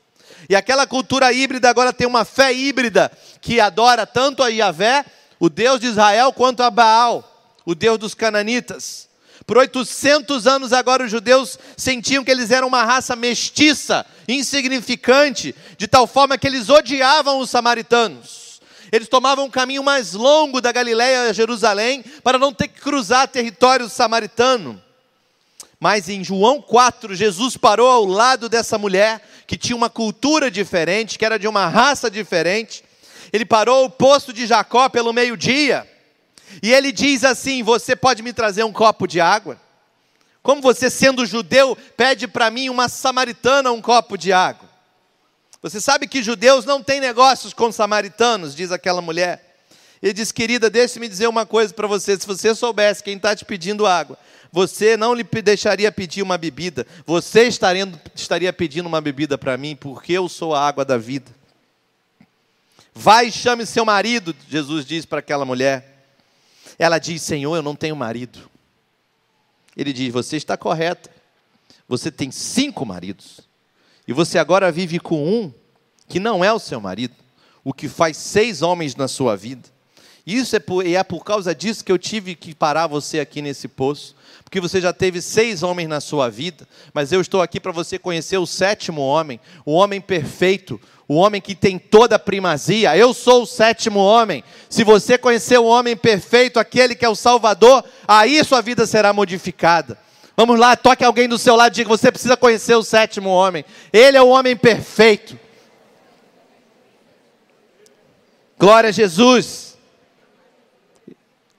E 0.50 0.56
aquela 0.56 0.88
cultura 0.88 1.32
híbrida 1.32 1.70
agora 1.70 1.94
tem 1.94 2.08
uma 2.08 2.26
fé 2.26 2.54
híbrida 2.54 3.12
que 3.40 3.60
adora 3.60 4.06
tanto 4.06 4.44
a 4.44 4.48
Yahvé, 4.48 5.06
o 5.40 5.50
Deus 5.50 5.80
de 5.80 5.88
Israel, 5.88 6.32
quanto 6.32 6.62
a 6.62 6.70
Baal, 6.70 7.24
o 7.66 7.74
Deus 7.74 7.98
dos 7.98 8.14
cananitas. 8.14 9.11
Por 9.46 9.58
800 9.58 10.46
anos 10.48 10.72
agora 10.72 11.04
os 11.04 11.12
judeus 11.12 11.58
sentiam 11.76 12.24
que 12.24 12.32
eles 12.32 12.52
eram 12.52 12.68
uma 12.68 12.84
raça 12.84 13.16
mestiça, 13.16 14.06
insignificante, 14.28 15.56
de 15.78 15.88
tal 15.88 16.06
forma 16.06 16.38
que 16.38 16.48
eles 16.48 16.70
odiavam 16.70 17.40
os 17.40 17.50
samaritanos. 17.50 18.62
Eles 18.92 19.08
tomavam 19.08 19.46
um 19.46 19.50
caminho 19.50 19.84
mais 19.84 20.14
longo 20.14 20.62
da 20.62 20.72
Galiléia 20.72 21.30
a 21.30 21.34
Jerusalém 21.34 22.04
para 22.24 22.38
não 22.38 22.54
ter 22.54 22.68
que 22.68 22.82
cruzar 22.82 23.28
território 23.28 23.90
samaritano. 23.90 24.82
Mas 25.80 26.10
em 26.10 26.24
João 26.24 26.62
4, 26.62 27.16
Jesus 27.16 27.58
parou 27.58 27.90
ao 27.90 28.06
lado 28.06 28.48
dessa 28.48 28.78
mulher 28.78 29.28
que 29.48 29.58
tinha 29.58 29.76
uma 29.76 29.90
cultura 29.90 30.52
diferente, 30.52 31.18
que 31.18 31.26
era 31.26 31.40
de 31.40 31.48
uma 31.48 31.68
raça 31.68 32.12
diferente. 32.12 32.84
Ele 33.34 33.46
parou 33.46 33.86
o 33.86 33.90
poço 33.90 34.32
de 34.32 34.46
Jacó 34.46 34.90
pelo 34.90 35.14
meio-dia 35.14 35.91
e 36.62 36.74
ele 36.74 36.92
diz 36.92 37.24
assim: 37.24 37.64
Você 37.64 37.96
pode 37.96 38.22
me 38.24 38.34
trazer 38.34 38.64
um 38.64 38.72
copo 38.72 39.08
de 39.08 39.20
água? 39.20 39.60
Como 40.42 40.62
você, 40.62 40.90
sendo 40.90 41.26
judeu, 41.26 41.78
pede 41.96 42.28
para 42.28 42.50
mim, 42.50 42.70
uma 42.70 42.90
samaritana, 42.90 43.72
um 43.72 43.82
copo 43.82 44.18
de 44.18 44.34
água? 44.34 44.70
Você 45.62 45.80
sabe 45.80 46.08
que 46.08 46.24
judeus 46.24 46.66
não 46.66 46.82
têm 46.82 47.00
negócios 47.00 47.54
com 47.54 47.72
samaritanos, 47.72 48.56
diz 48.56 48.72
aquela 48.72 49.02
mulher. 49.02 49.52
Ele 50.02 50.14
diz: 50.14 50.32
Querida, 50.32 50.70
deixe-me 50.70 51.08
dizer 51.08 51.28
uma 51.28 51.46
coisa 51.46 51.74
para 51.74 51.88
você. 51.88 52.20
Se 52.20 52.26
você 52.26 52.56
soubesse 52.56 53.04
quem 53.04 53.18
está 53.18 53.36
te 53.36 53.46
pedindo 53.46 53.86
água, 53.86 54.18
você 54.52 54.98
não 54.98 55.14
lhe 55.14 55.24
deixaria 55.24 55.92
pedir 55.92 56.22
uma 56.22 56.38
bebida, 56.38 56.86
você 57.06 57.44
estaria, 57.44 58.52
pedindo 58.52 58.88
uma 58.88 59.00
bebida 59.00 59.38
para 59.38 59.56
mim, 59.58 59.76
porque 59.76 60.14
eu 60.14 60.28
sou 60.28 60.54
a 60.54 60.68
água 60.68 60.84
da 60.84 60.98
vida. 60.98 61.32
Vai 62.94 63.28
e 63.28 63.32
chame 63.32 63.66
seu 63.66 63.86
marido, 63.86 64.36
Jesus 64.50 64.86
diz 64.86 65.06
para 65.06 65.20
aquela 65.20 65.46
mulher. 65.46 65.91
Ela 66.82 66.98
diz: 66.98 67.22
Senhor, 67.22 67.56
eu 67.56 67.62
não 67.62 67.76
tenho 67.76 67.96
marido. 67.96 68.50
Ele 69.78 69.94
diz: 69.94 70.12
Você 70.12 70.36
está 70.36 70.58
correta. 70.58 71.12
Você 71.88 72.10
tem 72.10 72.32
cinco 72.32 72.84
maridos. 72.84 73.42
E 74.08 74.14
você 74.14 74.40
agora 74.40 74.72
vive 74.72 75.00
com 75.00 75.24
um 75.24 75.54
que 76.08 76.20
não 76.20 76.44
é 76.44 76.52
o 76.52 76.58
seu 76.58 76.82
marido, 76.82 77.14
o 77.64 77.72
que 77.72 77.88
faz 77.88 78.18
seis 78.18 78.64
homens 78.64 78.96
na 78.96 79.08
sua 79.08 79.38
vida. 79.38 79.70
Isso 80.26 80.56
é 80.56 80.60
por, 80.60 80.84
e 80.84 80.96
é 80.96 81.04
por 81.04 81.24
causa 81.24 81.54
disso 81.54 81.86
que 81.86 81.92
eu 81.92 82.00
tive 82.00 82.34
que 82.34 82.56
parar 82.56 82.88
você 82.88 83.20
aqui 83.20 83.44
nesse 83.44 83.68
poço, 83.68 84.16
porque 84.52 84.60
você 84.60 84.82
já 84.82 84.92
teve 84.92 85.22
seis 85.22 85.64
homens 85.64 85.88
na 85.88 86.02
sua 86.02 86.30
vida, 86.30 86.68
mas 86.94 87.14
eu 87.14 87.22
estou 87.22 87.42
aqui 87.42 87.58
para 87.58 87.72
você 87.72 87.98
conhecer 87.98 88.38
o 88.38 88.46
sétimo 88.46 89.00
homem, 89.00 89.40
o 89.66 89.72
homem 89.72 90.02
perfeito, 90.02 90.78
o 91.08 91.16
homem 91.16 91.40
que 91.40 91.56
tem 91.56 91.80
toda 91.80 92.18
a 92.18 92.20
primazia. 92.20 92.98
Eu 92.98 93.14
sou 93.14 93.44
o 93.44 93.46
sétimo 93.46 94.00
homem. 94.00 94.44
Se 94.70 94.84
você 94.84 95.18
conhecer 95.18 95.58
o 95.58 95.64
homem 95.64 95.96
perfeito, 95.96 96.60
aquele 96.60 96.96
que 96.96 97.06
é 97.06 97.08
o 97.08 97.16
Salvador, 97.16 97.82
aí 98.06 98.44
sua 98.44 98.60
vida 98.60 98.86
será 98.86 99.14
modificada. 99.14 99.98
Vamos 100.36 100.60
lá, 100.60 100.76
toque 100.76 101.06
alguém 101.06 101.30
do 101.30 101.38
seu 101.38 101.56
lado 101.56 101.72
e 101.72 101.76
diga: 101.76 101.88
você 101.88 102.12
precisa 102.12 102.36
conhecer 102.36 102.76
o 102.76 102.84
sétimo 102.84 103.30
homem. 103.30 103.64
Ele 103.94 104.18
é 104.18 104.22
o 104.22 104.28
homem 104.28 104.58
perfeito. 104.58 105.40
Glória 108.60 108.90
a 108.90 108.92
Jesus. 108.92 109.71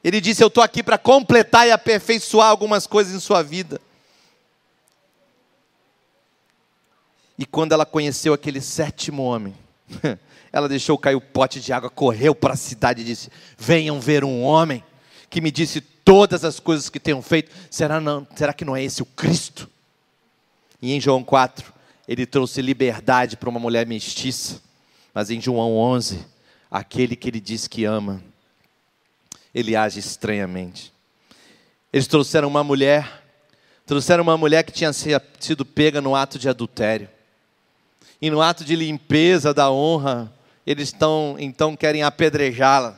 Ele 0.02 0.20
disse: 0.20 0.42
Eu 0.42 0.48
estou 0.48 0.62
aqui 0.62 0.82
para 0.82 0.98
completar 0.98 1.66
e 1.66 1.70
aperfeiçoar 1.70 2.48
algumas 2.48 2.86
coisas 2.86 3.14
em 3.14 3.20
sua 3.20 3.42
vida. 3.42 3.80
E 7.38 7.46
quando 7.46 7.72
ela 7.72 7.86
conheceu 7.86 8.32
aquele 8.32 8.60
sétimo 8.60 9.22
homem, 9.22 9.54
ela 10.52 10.68
deixou 10.68 10.98
cair 10.98 11.14
o 11.14 11.20
pote 11.20 11.60
de 11.60 11.72
água, 11.72 11.88
correu 11.88 12.34
para 12.34 12.54
a 12.54 12.56
cidade 12.56 13.02
e 13.02 13.04
disse: 13.04 13.30
Venham 13.56 14.00
ver 14.00 14.24
um 14.24 14.42
homem 14.42 14.84
que 15.30 15.40
me 15.40 15.50
disse 15.50 15.80
todas 15.80 16.44
as 16.44 16.60
coisas 16.60 16.88
que 16.88 17.00
tenham 17.00 17.22
feito. 17.22 17.50
Será, 17.70 18.00
não, 18.00 18.26
será 18.36 18.52
que 18.52 18.64
não 18.64 18.76
é 18.76 18.82
esse 18.84 19.02
o 19.02 19.06
Cristo? 19.06 19.68
E 20.80 20.92
em 20.92 21.00
João 21.00 21.22
4, 21.22 21.72
ele 22.08 22.26
trouxe 22.26 22.60
liberdade 22.60 23.36
para 23.36 23.48
uma 23.48 23.60
mulher 23.60 23.86
mestiça. 23.86 24.60
Mas 25.14 25.30
em 25.30 25.40
João 25.40 25.76
11, 25.76 26.24
aquele 26.70 27.14
que 27.14 27.28
ele 27.28 27.40
diz 27.40 27.68
que 27.68 27.84
ama, 27.84 28.22
ele 29.54 29.76
age 29.76 29.98
estranhamente. 29.98 30.92
Eles 31.92 32.06
trouxeram 32.06 32.48
uma 32.48 32.64
mulher, 32.64 33.22
trouxeram 33.86 34.22
uma 34.22 34.36
mulher 34.36 34.62
que 34.62 34.72
tinha 34.72 34.92
sido 34.92 35.64
pega 35.64 36.00
no 36.00 36.14
ato 36.14 36.38
de 36.38 36.48
adultério 36.48 37.08
e 38.22 38.30
no 38.30 38.40
ato 38.40 38.64
de 38.64 38.76
limpeza 38.76 39.52
da 39.52 39.68
honra, 39.68 40.32
eles 40.64 40.90
estão, 40.90 41.34
então 41.40 41.74
querem 41.74 42.04
apedrejá-la, 42.04 42.96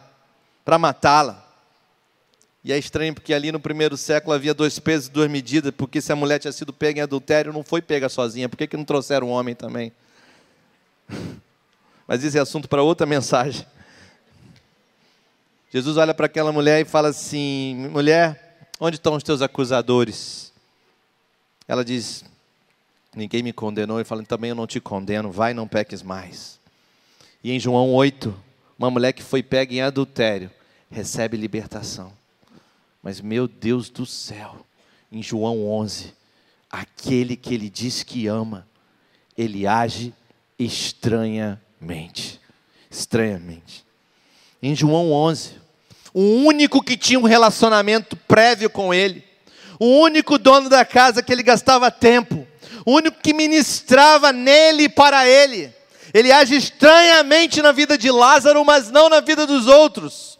para 0.63 0.77
matá-la. 0.77 1.43
E 2.63 2.71
é 2.71 2.79
estranho 2.79 3.15
porque 3.15 3.33
ali 3.33 3.51
no 3.51 3.59
primeiro 3.59 3.97
século 3.97 4.35
havia 4.35 4.53
dois 4.53 4.79
pesos 4.79 5.09
e 5.09 5.11
duas 5.11 5.31
medidas, 5.31 5.73
porque 5.75 6.03
se 6.03 6.13
a 6.13 6.17
mulher 6.17 6.39
tinha 6.39 6.53
sido 6.53 6.75
pega 6.75 7.01
em 7.01 7.03
adultério, 7.03 7.55
não 7.55 7.65
foi 7.65 7.81
pega 7.81 8.11
sozinha, 8.11 8.51
por 8.51 8.59
que, 8.59 8.67
que 8.67 8.77
não 8.77 8.85
trouxeram 8.85 9.29
um 9.29 9.31
homem 9.31 9.55
também? 9.55 9.91
Mas 12.07 12.23
isso 12.23 12.37
é 12.37 12.41
assunto 12.41 12.69
para 12.69 12.83
outra 12.83 13.07
mensagem. 13.07 13.67
Jesus 15.75 15.97
olha 15.97 16.15
para 16.15 16.27
aquela 16.27 16.53
mulher 16.53 16.83
e 16.83 16.85
fala 16.85 17.09
assim: 17.09 17.89
mulher, 17.91 18.69
onde 18.79 18.95
estão 18.95 19.17
os 19.17 19.25
teus 19.25 19.43
acusadores? 19.43 20.53
Ela 21.67 21.85
diz: 21.85 22.25
ninguém 23.13 23.43
me 23.43 23.53
condenou, 23.53 23.99
ele 23.99 24.05
fala, 24.05 24.23
também 24.23 24.51
eu 24.51 24.55
não 24.55 24.69
te 24.69 24.79
condeno, 24.79 25.33
vai 25.33 25.53
não 25.53 25.67
peques 25.67 26.01
mais. 26.01 26.61
E 27.43 27.51
em 27.51 27.59
João 27.59 27.93
8, 27.93 28.33
uma 28.79 28.89
mulher 28.89 29.13
que 29.13 29.23
foi 29.25 29.43
pega 29.43 29.75
em 29.75 29.81
adultério, 29.81 30.49
recebe 30.89 31.37
libertação. 31.37 32.13
Mas 33.03 33.21
meu 33.21 33.49
Deus 33.49 33.91
do 33.91 34.07
céu, 34.07 34.65
em 35.11 35.25
João 35.25 35.67
11, 35.67 36.15
aquele 36.71 37.37
que 37.37 37.53
ele 37.53 37.69
diz 37.69 38.05
que 38.05 38.29
ama, 38.29 38.65
ele 39.37 39.67
age 39.67 40.15
estranhamente. 40.57 42.41
Estranhamente. 42.89 43.85
Em 44.63 44.73
João 44.77 45.11
11, 45.11 45.64
o 46.15 46.45
único 46.45 46.81
que 46.81 46.97
tinha 46.97 47.19
um 47.19 47.25
relacionamento 47.25 48.17
prévio 48.17 48.71
com 48.71 48.95
ele, 48.95 49.25
o 49.81 50.01
único 50.01 50.39
dono 50.39 50.69
da 50.69 50.85
casa 50.85 51.23
que 51.23 51.33
ele 51.33 51.43
gastava 51.43 51.91
tempo, 51.91 52.47
o 52.87 52.93
único 52.93 53.21
que 53.21 53.35
ministrava 53.35 54.33
nele 54.33 54.85
e 54.85 54.89
para 54.89 55.29
ele. 55.29 55.75
Ele 56.13 56.31
age 56.31 56.55
estranhamente 56.55 57.61
na 57.61 57.73
vida 57.73 57.99
de 57.99 58.09
Lázaro, 58.09 58.65
mas 58.65 58.89
não 58.91 59.09
na 59.09 59.21
vida 59.21 59.45
dos 59.45 59.67
outros. 59.67 60.39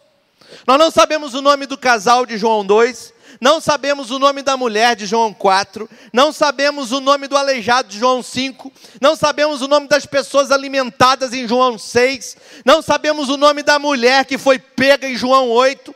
Nós 0.65 0.79
não 0.79 0.91
sabemos 0.91 1.35
o 1.35 1.43
nome 1.43 1.67
do 1.67 1.77
casal 1.77 2.25
de 2.25 2.39
João 2.39 2.65
2, 2.65 3.14
não 3.41 3.61
sabemos 3.61 4.11
o 4.11 4.19
nome 4.19 4.43
da 4.43 4.57
mulher 4.57 4.97
de 4.97 5.07
João 5.07 5.33
4, 5.33 5.89
não 6.13 6.33
sabemos 6.33 6.93
o 6.93 7.01
nome 7.01 7.27
do 7.27 7.37
aleijado 7.37 7.89
de 7.89 7.99
João 7.99 8.23
5, 8.23 8.73
não 9.01 9.17
sabemos 9.17 9.63
o 9.63 9.69
nome 9.69 9.89
das 9.89 10.07
pessoas 10.07 10.51
alimentadas 10.51 11.33
em 11.33 11.49
João 11.49 11.79
6, 11.79 12.37
não 12.65 12.81
sabemos 12.81 13.29
o 13.29 13.37
nome 13.37 13.63
da 13.63 13.79
mulher 13.79 14.25
que 14.25 14.39
foi 14.39 14.59
pega 14.59 15.09
em 15.09 15.17
João 15.17 15.49
8. 15.51 15.95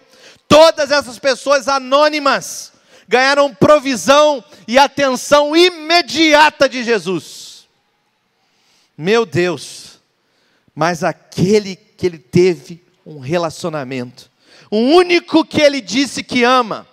Todas 0.49 0.91
essas 0.91 1.19
pessoas 1.19 1.69
anônimas 1.69 2.73
ganharam 3.07 3.55
provisão 3.55 4.43
e 4.67 4.79
atenção 4.79 5.55
imediata 5.55 6.69
de 6.69 6.83
Jesus. 6.83 7.69
Meu 8.97 9.25
Deus, 9.25 10.01
mas 10.75 11.05
aquele 11.05 11.77
que 11.77 12.07
ele 12.07 12.19
teve 12.19 12.83
um 13.07 13.21
relacionamento, 13.21 14.31
o 14.71 14.79
único 14.79 15.45
que 15.45 15.61
ele 15.61 15.81
disse 15.81 16.23
que 16.25 16.43
ama, 16.43 16.88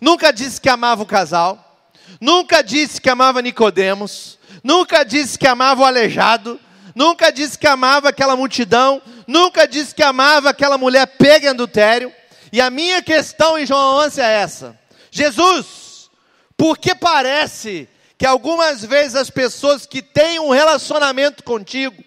nunca 0.00 0.32
disse 0.32 0.60
que 0.60 0.68
amava 0.68 1.02
o 1.02 1.06
casal, 1.06 1.88
nunca 2.20 2.62
disse 2.62 3.00
que 3.00 3.10
amava 3.10 3.42
Nicodemos, 3.42 4.38
nunca 4.62 5.04
disse 5.04 5.38
que 5.38 5.46
amava 5.46 5.82
o 5.82 5.84
aleijado, 5.84 6.60
nunca 6.94 7.30
disse 7.30 7.58
que 7.58 7.66
amava 7.66 8.08
aquela 8.08 8.36
multidão, 8.36 9.02
nunca 9.26 9.66
disse 9.66 9.94
que 9.94 10.02
amava 10.02 10.50
aquela 10.50 10.78
mulher 10.78 11.06
pega 11.06 11.46
em 11.46 11.50
adultério. 11.50 12.12
E 12.52 12.60
a 12.60 12.70
minha 12.70 13.02
questão 13.02 13.58
em 13.58 13.66
João 13.66 14.04
11 14.04 14.20
é 14.20 14.32
essa: 14.32 14.78
Jesus, 15.10 16.10
Porque 16.56 16.94
parece 16.94 17.88
que 18.16 18.26
algumas 18.26 18.84
vezes 18.84 19.16
as 19.16 19.28
pessoas 19.28 19.86
que 19.86 20.00
têm 20.00 20.38
um 20.38 20.50
relacionamento 20.50 21.42
contigo, 21.42 22.02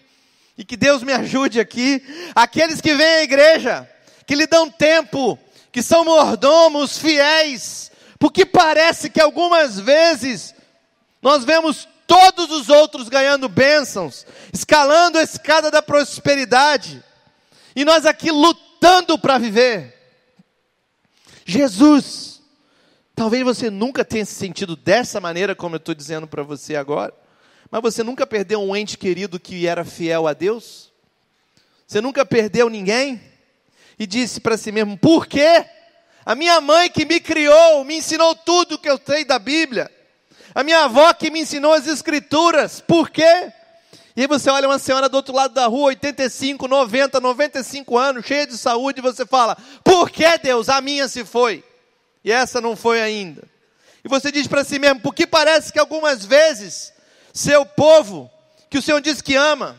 e 0.57 0.65
que 0.65 0.75
Deus 0.75 1.03
me 1.03 1.13
ajude 1.13 1.59
aqui, 1.59 2.01
aqueles 2.33 2.81
que 2.81 2.95
vêm 2.95 3.05
à 3.05 3.23
igreja, 3.23 3.89
que 4.25 4.33
lhe 4.33 4.47
dão 4.47 4.69
tempo, 4.69 5.37
que 5.71 5.81
são 5.81 6.03
mordomos, 6.03 6.97
fiéis, 6.97 7.91
porque 8.19 8.45
parece 8.45 9.09
que 9.09 9.21
algumas 9.21 9.79
vezes 9.79 10.55
nós 11.21 11.43
vemos 11.43 11.87
todos 12.07 12.49
os 12.49 12.69
outros 12.69 13.09
ganhando 13.09 13.49
bênçãos, 13.49 14.25
escalando 14.53 15.17
a 15.17 15.23
escada 15.23 15.69
da 15.69 15.81
prosperidade, 15.81 17.03
e 17.75 17.83
nós 17.83 18.05
aqui 18.05 18.31
lutando 18.31 19.19
para 19.19 19.37
viver. 19.37 19.93
Jesus, 21.45 22.41
talvez 23.15 23.43
você 23.43 23.69
nunca 23.69 24.03
tenha 24.03 24.25
se 24.25 24.33
sentido 24.33 24.75
dessa 24.75 25.19
maneira, 25.19 25.55
como 25.55 25.75
eu 25.75 25.77
estou 25.77 25.93
dizendo 25.93 26.27
para 26.27 26.43
você 26.43 26.75
agora, 26.75 27.13
mas 27.69 27.81
você 27.81 28.03
nunca 28.03 28.25
perdeu 28.25 28.61
um 28.61 28.75
ente 28.75 28.97
querido 28.97 29.39
que 29.39 29.67
era 29.67 29.83
fiel 29.83 30.27
a 30.27 30.33
Deus? 30.33 30.91
Você 31.85 32.01
nunca 32.01 32.25
perdeu 32.25 32.69
ninguém? 32.69 33.21
E 33.99 34.05
disse 34.05 34.39
para 34.39 34.57
si 34.57 34.71
mesmo: 34.71 34.97
por 34.97 35.27
quê? 35.27 35.65
A 36.25 36.35
minha 36.35 36.59
mãe 36.59 36.89
que 36.89 37.05
me 37.05 37.19
criou, 37.19 37.83
me 37.83 37.95
ensinou 37.95 38.35
tudo 38.35 38.77
que 38.77 38.89
eu 38.89 38.99
sei 39.05 39.23
da 39.23 39.39
Bíblia. 39.39 39.89
A 40.53 40.63
minha 40.63 40.85
avó 40.85 41.13
que 41.13 41.31
me 41.31 41.39
ensinou 41.39 41.73
as 41.73 41.87
escrituras. 41.87 42.81
Por 42.81 43.09
quê? 43.09 43.51
E 44.15 44.21
aí 44.21 44.27
você 44.27 44.49
olha 44.49 44.67
uma 44.67 44.79
senhora 44.79 45.07
do 45.07 45.15
outro 45.15 45.33
lado 45.33 45.53
da 45.53 45.67
rua, 45.67 45.89
85, 45.89 46.67
90, 46.67 47.19
95 47.19 47.97
anos, 47.97 48.25
cheia 48.25 48.47
de 48.47 48.57
saúde, 48.57 48.99
e 48.99 49.01
você 49.01 49.25
fala: 49.25 49.55
Por 49.83 50.09
que 50.09 50.37
Deus? 50.39 50.69
A 50.69 50.81
minha 50.81 51.07
se 51.07 51.23
foi. 51.23 51.63
E 52.23 52.31
essa 52.31 52.59
não 52.59 52.75
foi 52.75 53.01
ainda. 53.01 53.43
E 54.03 54.09
você 54.09 54.31
diz 54.31 54.47
para 54.47 54.63
si 54.63 54.79
mesmo: 54.79 54.99
Porque 55.01 55.27
parece 55.27 55.71
que 55.71 55.79
algumas 55.79 56.25
vezes, 56.25 56.91
seu 57.31 57.65
povo, 57.65 58.29
que 58.69 58.77
o 58.77 58.81
Senhor 58.81 58.99
diz 58.99 59.21
que 59.21 59.35
ama, 59.35 59.77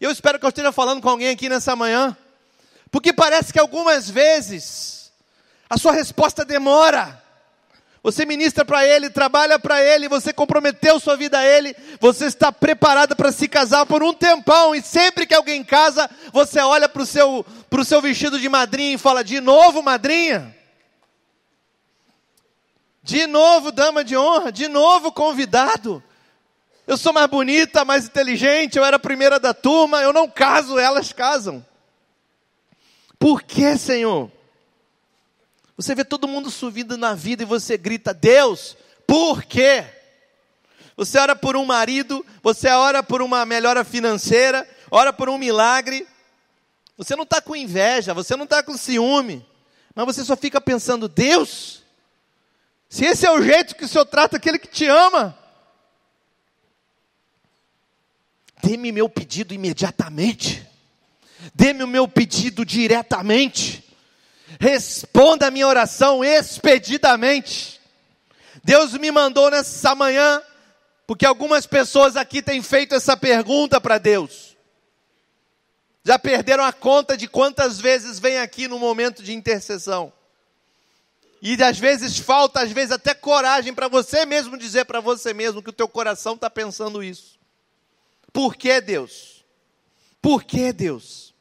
eu 0.00 0.10
espero 0.10 0.38
que 0.38 0.44
eu 0.44 0.50
esteja 0.50 0.70
falando 0.70 1.00
com 1.00 1.08
alguém 1.08 1.30
aqui 1.30 1.48
nessa 1.48 1.74
manhã, 1.74 2.16
porque 2.94 3.12
parece 3.12 3.52
que 3.52 3.58
algumas 3.58 4.08
vezes, 4.08 5.10
a 5.68 5.76
sua 5.76 5.90
resposta 5.90 6.44
demora. 6.44 7.20
Você 8.04 8.24
ministra 8.24 8.64
para 8.64 8.86
ele, 8.86 9.10
trabalha 9.10 9.58
para 9.58 9.82
ele, 9.82 10.08
você 10.08 10.32
comprometeu 10.32 11.00
sua 11.00 11.16
vida 11.16 11.36
a 11.36 11.44
ele, 11.44 11.74
você 11.98 12.26
está 12.26 12.52
preparada 12.52 13.16
para 13.16 13.32
se 13.32 13.48
casar 13.48 13.84
por 13.84 14.00
um 14.04 14.14
tempão, 14.14 14.76
e 14.76 14.80
sempre 14.80 15.26
que 15.26 15.34
alguém 15.34 15.64
casa, 15.64 16.08
você 16.32 16.60
olha 16.60 16.88
para 16.88 17.02
o 17.02 17.06
seu, 17.06 17.44
seu 17.84 18.00
vestido 18.00 18.38
de 18.38 18.48
madrinha 18.48 18.94
e 18.94 18.98
fala: 18.98 19.24
De 19.24 19.40
novo, 19.40 19.82
madrinha? 19.82 20.56
De 23.02 23.26
novo, 23.26 23.72
dama 23.72 24.04
de 24.04 24.16
honra? 24.16 24.52
De 24.52 24.68
novo, 24.68 25.10
convidado? 25.10 26.00
Eu 26.86 26.96
sou 26.96 27.12
mais 27.12 27.26
bonita, 27.26 27.84
mais 27.84 28.04
inteligente, 28.04 28.78
eu 28.78 28.84
era 28.84 28.98
a 28.98 29.00
primeira 29.00 29.40
da 29.40 29.52
turma, 29.52 30.00
eu 30.00 30.12
não 30.12 30.30
caso, 30.30 30.78
elas 30.78 31.12
casam. 31.12 31.66
Por 33.18 33.42
que, 33.42 33.76
Senhor? 33.76 34.30
Você 35.76 35.94
vê 35.94 36.04
todo 36.04 36.28
mundo 36.28 36.50
subindo 36.50 36.96
na 36.96 37.14
vida 37.14 37.42
e 37.42 37.46
você 37.46 37.76
grita: 37.76 38.14
Deus, 38.14 38.76
por 39.06 39.42
quê? 39.44 39.84
Você 40.96 41.18
ora 41.18 41.34
por 41.34 41.56
um 41.56 41.64
marido, 41.64 42.24
você 42.42 42.68
ora 42.68 43.02
por 43.02 43.20
uma 43.20 43.44
melhora 43.44 43.84
financeira, 43.84 44.68
ora 44.90 45.12
por 45.12 45.28
um 45.28 45.36
milagre. 45.36 46.06
Você 46.96 47.16
não 47.16 47.24
está 47.24 47.40
com 47.40 47.56
inveja, 47.56 48.14
você 48.14 48.36
não 48.36 48.44
está 48.44 48.62
com 48.62 48.76
ciúme, 48.76 49.44
mas 49.94 50.06
você 50.06 50.24
só 50.24 50.36
fica 50.36 50.60
pensando: 50.60 51.08
Deus, 51.08 51.82
se 52.88 53.04
esse 53.04 53.26
é 53.26 53.30
o 53.30 53.42
jeito 53.42 53.74
que 53.74 53.84
o 53.84 53.88
Senhor 53.88 54.04
trata 54.04 54.36
aquele 54.36 54.58
que 54.58 54.68
te 54.68 54.86
ama, 54.86 55.36
dê-me 58.62 58.92
meu 58.92 59.08
pedido 59.08 59.52
imediatamente, 59.52 60.64
dê-me 61.54 61.84
o 61.84 61.88
meu 61.88 62.06
pedido 62.08 62.64
diretamente 62.64 63.84
responda 64.60 65.46
a 65.46 65.50
minha 65.50 65.66
oração 65.66 66.24
expedidamente. 66.24 67.80
Deus 68.62 68.92
me 68.94 69.10
mandou 69.10 69.50
nessa 69.50 69.94
manhã, 69.94 70.42
porque 71.06 71.26
algumas 71.26 71.66
pessoas 71.66 72.16
aqui 72.16 72.40
têm 72.40 72.62
feito 72.62 72.94
essa 72.94 73.16
pergunta 73.16 73.80
para 73.80 73.98
Deus. 73.98 74.56
Já 76.04 76.18
perderam 76.18 76.64
a 76.64 76.72
conta 76.72 77.16
de 77.16 77.26
quantas 77.26 77.80
vezes 77.80 78.18
vem 78.18 78.38
aqui 78.38 78.68
no 78.68 78.78
momento 78.78 79.22
de 79.22 79.32
intercessão. 79.32 80.12
E 81.40 81.62
às 81.62 81.78
vezes 81.78 82.18
falta, 82.18 82.60
às 82.60 82.72
vezes 82.72 82.92
até 82.92 83.12
coragem 83.12 83.74
para 83.74 83.88
você 83.88 84.24
mesmo 84.24 84.56
dizer 84.56 84.86
para 84.86 85.00
você 85.00 85.34
mesmo 85.34 85.62
que 85.62 85.70
o 85.70 85.74
teu 85.74 85.88
coração 85.88 86.34
está 86.34 86.48
pensando 86.48 87.02
isso. 87.02 87.38
Por 88.32 88.56
que 88.56 88.80
Deus? 88.80 89.33
Por 90.24 90.42
que 90.42 90.72
Deus? 90.72 91.34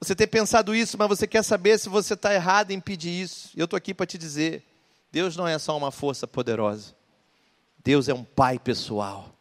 você 0.00 0.14
ter 0.14 0.28
pensado 0.28 0.72
isso, 0.72 0.96
mas 0.96 1.08
você 1.08 1.26
quer 1.26 1.42
saber 1.42 1.76
se 1.76 1.88
você 1.88 2.14
está 2.14 2.32
errado 2.32 2.70
em 2.70 2.78
pedir 2.78 3.10
isso. 3.10 3.50
Eu 3.56 3.64
estou 3.64 3.76
aqui 3.76 3.92
para 3.92 4.06
te 4.06 4.16
dizer: 4.16 4.62
Deus 5.10 5.36
não 5.36 5.48
é 5.48 5.58
só 5.58 5.76
uma 5.76 5.90
força 5.90 6.28
poderosa, 6.28 6.94
Deus 7.82 8.08
é 8.08 8.14
um 8.14 8.22
Pai 8.22 8.56
pessoal. 8.56 9.34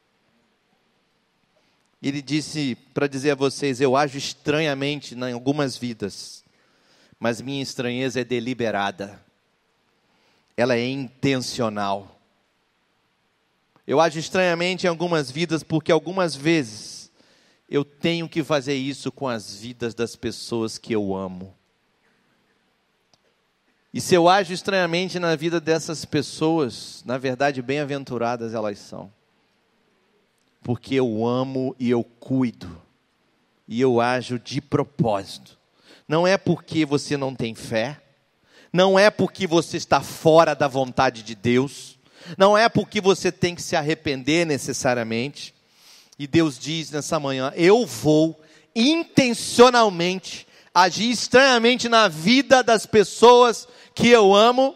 Ele 2.01 2.19
disse 2.19 2.75
para 2.95 3.05
dizer 3.05 3.29
a 3.29 3.35
vocês: 3.35 3.79
Eu 3.79 3.95
ajo 3.95 4.17
estranhamente 4.17 5.13
em 5.13 5.31
algumas 5.31 5.77
vidas, 5.77 6.43
mas 7.19 7.39
minha 7.39 7.61
estranheza 7.61 8.21
é 8.21 8.23
deliberada, 8.23 9.23
ela 10.57 10.75
é 10.75 10.89
intencional. 10.89 12.19
Eu 13.85 13.99
ajo 14.01 14.17
estranhamente 14.17 14.87
em 14.87 14.89
algumas 14.89 15.29
vidas 15.29 15.61
porque 15.61 15.91
algumas 15.91 16.35
vezes 16.35 16.98
eu 17.69 17.85
tenho 17.85 18.27
que 18.27 18.43
fazer 18.43 18.73
isso 18.73 19.11
com 19.11 19.27
as 19.27 19.53
vidas 19.55 19.93
das 19.93 20.15
pessoas 20.15 20.77
que 20.79 20.91
eu 20.91 21.15
amo. 21.15 21.53
E 23.93 24.01
se 24.01 24.15
eu 24.15 24.27
ajo 24.27 24.53
estranhamente 24.53 25.19
na 25.19 25.35
vida 25.35 25.59
dessas 25.59 26.03
pessoas, 26.03 27.03
na 27.05 27.17
verdade, 27.17 27.61
bem-aventuradas 27.61 28.53
elas 28.55 28.79
são. 28.79 29.11
Porque 30.63 30.95
eu 30.95 31.25
amo 31.25 31.75
e 31.79 31.89
eu 31.89 32.03
cuido. 32.03 32.81
E 33.67 33.79
eu 33.79 34.01
ajo 34.01 34.39
de 34.39 34.61
propósito. 34.61 35.57
Não 36.07 36.25
é 36.25 36.37
porque 36.37 36.85
você 36.85 37.15
não 37.15 37.35
tem 37.35 37.53
fé, 37.53 38.01
não 38.73 38.97
é 38.97 39.11
porque 39.11 39.45
você 39.45 39.77
está 39.77 40.01
fora 40.01 40.55
da 40.55 40.67
vontade 40.67 41.21
de 41.21 41.35
Deus, 41.35 41.99
não 42.35 42.57
é 42.57 42.67
porque 42.67 42.99
você 42.99 43.31
tem 43.31 43.53
que 43.53 43.61
se 43.61 43.75
arrepender 43.75 44.45
necessariamente 44.45 45.53
e 46.19 46.27
Deus 46.27 46.59
diz 46.59 46.91
nessa 46.91 47.17
manhã: 47.17 47.53
Eu 47.55 47.85
vou 47.85 48.37
intencionalmente 48.75 50.45
agir 50.75 51.09
estranhamente 51.09 51.87
na 51.87 52.09
vida 52.09 52.61
das 52.61 52.85
pessoas 52.85 53.65
que 53.95 54.09
eu 54.09 54.35
amo, 54.35 54.75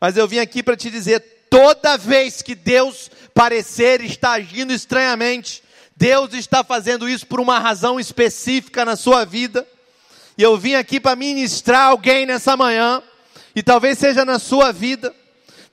mas 0.00 0.16
eu 0.16 0.28
vim 0.28 0.38
aqui 0.38 0.62
para 0.62 0.76
te 0.76 0.88
dizer: 0.88 1.18
toda 1.50 1.98
vez 1.98 2.40
que 2.40 2.54
Deus 2.54 3.10
parecer 3.34 4.00
estar 4.02 4.32
agindo 4.32 4.72
estranhamente, 4.72 5.64
Deus 5.96 6.32
está 6.32 6.62
fazendo 6.62 7.08
isso 7.08 7.26
por 7.26 7.40
uma 7.40 7.58
razão 7.58 7.98
específica 7.98 8.84
na 8.84 8.94
sua 8.94 9.24
vida. 9.24 9.66
E 10.36 10.42
eu 10.44 10.56
vim 10.56 10.74
aqui 10.74 11.00
para 11.00 11.16
ministrar 11.16 11.88
alguém 11.88 12.24
nessa 12.24 12.56
manhã, 12.56 13.02
e 13.52 13.64
talvez 13.64 13.98
seja 13.98 14.24
na 14.24 14.38
sua 14.38 14.70
vida. 14.70 15.12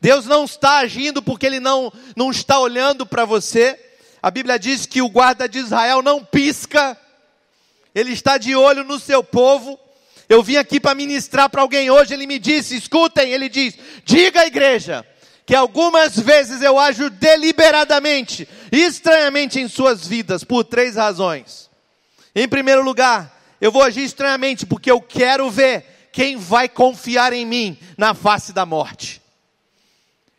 Deus 0.02 0.26
não 0.26 0.46
está 0.46 0.80
agindo 0.80 1.22
porque 1.22 1.46
Ele 1.46 1.60
não, 1.60 1.94
não 2.16 2.32
está 2.32 2.60
olhando 2.60 3.06
para 3.06 3.24
você. 3.24 3.85
A 4.26 4.32
Bíblia 4.32 4.58
diz 4.58 4.88
que 4.88 5.04
o 5.04 5.08
guarda 5.08 5.48
de 5.48 5.60
Israel 5.60 6.02
não 6.02 6.26
pisca, 6.26 6.98
ele 7.94 8.12
está 8.12 8.40
de 8.40 8.56
olho 8.56 8.84
no 8.84 9.00
seu 9.00 9.24
povo. 9.24 9.80
Eu 10.28 10.42
vim 10.42 10.56
aqui 10.56 10.80
para 10.80 10.96
ministrar 10.96 11.48
para 11.48 11.62
alguém 11.62 11.92
hoje, 11.92 12.16
ele 12.16 12.26
me 12.26 12.40
disse: 12.40 12.76
escutem, 12.76 13.32
ele 13.32 13.48
diz, 13.48 13.76
diga 14.04 14.42
à 14.42 14.48
igreja, 14.48 15.06
que 15.46 15.54
algumas 15.54 16.20
vezes 16.20 16.64
eu 16.64 16.80
ajo 16.80 17.08
deliberadamente, 17.12 18.50
estranhamente 18.72 19.60
em 19.60 19.68
suas 19.68 20.08
vidas, 20.08 20.44
por 20.44 20.64
três 20.64 20.96
razões. 20.96 21.70
Em 22.34 22.48
primeiro 22.48 22.84
lugar, 22.84 23.32
eu 23.62 23.72
vou 23.72 23.84
agir 23.84 24.06
estranhamente 24.06 24.66
porque 24.66 24.90
eu 24.90 25.00
quero 25.00 25.52
ver 25.52 26.10
quem 26.12 26.36
vai 26.36 26.68
confiar 26.68 27.32
em 27.32 27.46
mim 27.46 27.78
na 27.96 28.16
face 28.16 28.52
da 28.54 28.66
morte. 28.66 29.22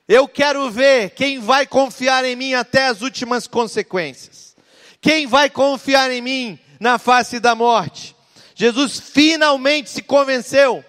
Eu 0.08 0.28
quero 0.28 0.70
ver 0.70 1.10
quem 1.10 1.40
vai 1.40 1.66
confiar 1.66 2.24
em 2.24 2.36
mim 2.36 2.54
até 2.54 2.86
as 2.86 3.02
últimas 3.02 3.46
consequências. 3.46 4.54
Quem 5.00 5.26
vai 5.26 5.50
confiar 5.50 6.10
em 6.10 6.20
mim 6.20 6.58
na 6.78 6.98
face 6.98 7.40
da 7.40 7.54
morte. 7.54 8.14
Jesus 8.54 9.00
finalmente 9.00 9.90
se 9.90 10.02
convenceu 10.02 10.84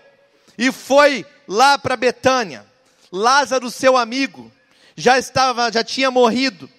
e 0.58 0.72
foi 0.72 1.26
lá 1.48 1.78
para 1.78 1.96
Betânia. 1.96 2.66
Lázaro, 3.12 3.72
seu 3.72 3.98
amigo, 3.98 4.52
já 4.96 5.18
estava, 5.18 5.72
já 5.72 5.84
tinha 5.84 6.12
morrido 6.12 6.70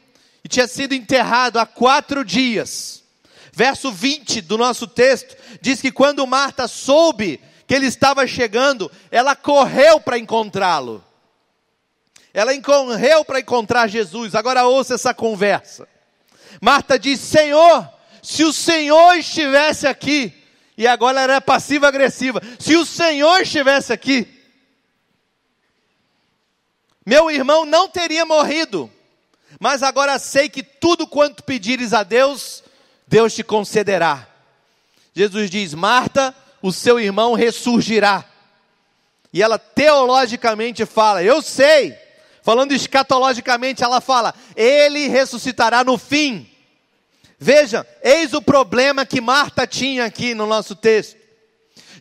e 0.45 0.49
tinha 0.49 0.69
sido 0.69 0.95
enterrado 0.95 1.59
há 1.59 1.67
quatro 1.67 2.25
dias. 2.25 3.03
Verso 3.53 3.91
20 3.91 4.41
do 4.43 4.57
nosso 4.57 4.87
texto 4.87 5.37
diz 5.61 5.81
que 5.81 5.91
quando 5.91 6.27
Marta 6.27 6.69
soube 6.69 7.41
que 7.67 7.75
ele 7.75 7.87
estava 7.87 8.27
chegando, 8.27 8.91
ela 9.11 9.35
correu 9.35 10.01
para 10.01 10.19
encontrá-lo. 10.19 11.05
Ela 12.39 12.57
correu 12.63 13.25
para 13.25 13.41
encontrar 13.41 13.89
Jesus. 13.89 14.37
Agora 14.37 14.65
ouça 14.65 14.95
essa 14.95 15.13
conversa. 15.13 15.89
Marta 16.61 16.97
diz: 16.97 17.19
Senhor, 17.19 17.89
se 18.23 18.45
o 18.45 18.53
Senhor 18.53 19.15
estivesse 19.17 19.89
aqui, 19.89 20.33
e 20.77 20.87
agora 20.87 21.23
ela 21.23 21.33
era 21.33 21.41
passiva-agressiva, 21.41 22.41
se 22.57 22.77
o 22.77 22.87
Senhor 22.87 23.41
estivesse 23.41 23.93
aqui, 23.93 24.41
meu 27.05 27.29
irmão 27.29 27.65
não 27.65 27.89
teria 27.89 28.25
morrido, 28.25 28.89
mas 29.59 29.83
agora 29.83 30.17
sei 30.17 30.49
que 30.49 30.63
tudo 30.63 31.09
quanto 31.09 31.43
pedires 31.43 31.93
a 31.93 32.05
Deus, 32.05 32.63
Deus 33.09 33.35
te 33.35 33.43
concederá. 33.43 34.29
Jesus 35.13 35.51
diz: 35.51 35.75
Marta, 35.75 36.33
o 36.63 36.71
seu 36.71 37.01
irmão 37.01 37.35
ressurgirá. 37.35 38.25
E 39.33 39.43
ela 39.43 39.59
teologicamente 39.59 40.87
fala: 40.87 41.21
Eu 41.21 41.43
sei. 41.43 42.07
Falando 42.49 42.73
escatologicamente, 42.73 43.85
ela 43.85 44.01
fala: 44.01 44.35
Ele 44.57 45.07
ressuscitará 45.07 45.85
no 45.85 45.99
fim. 45.99 46.49
Veja, 47.39 47.87
eis 48.03 48.33
o 48.33 48.41
problema 48.41 49.05
que 49.05 49.21
Marta 49.21 49.67
tinha 49.67 50.07
aqui 50.07 50.33
no 50.33 50.47
nosso 50.47 50.75
texto. 50.75 51.19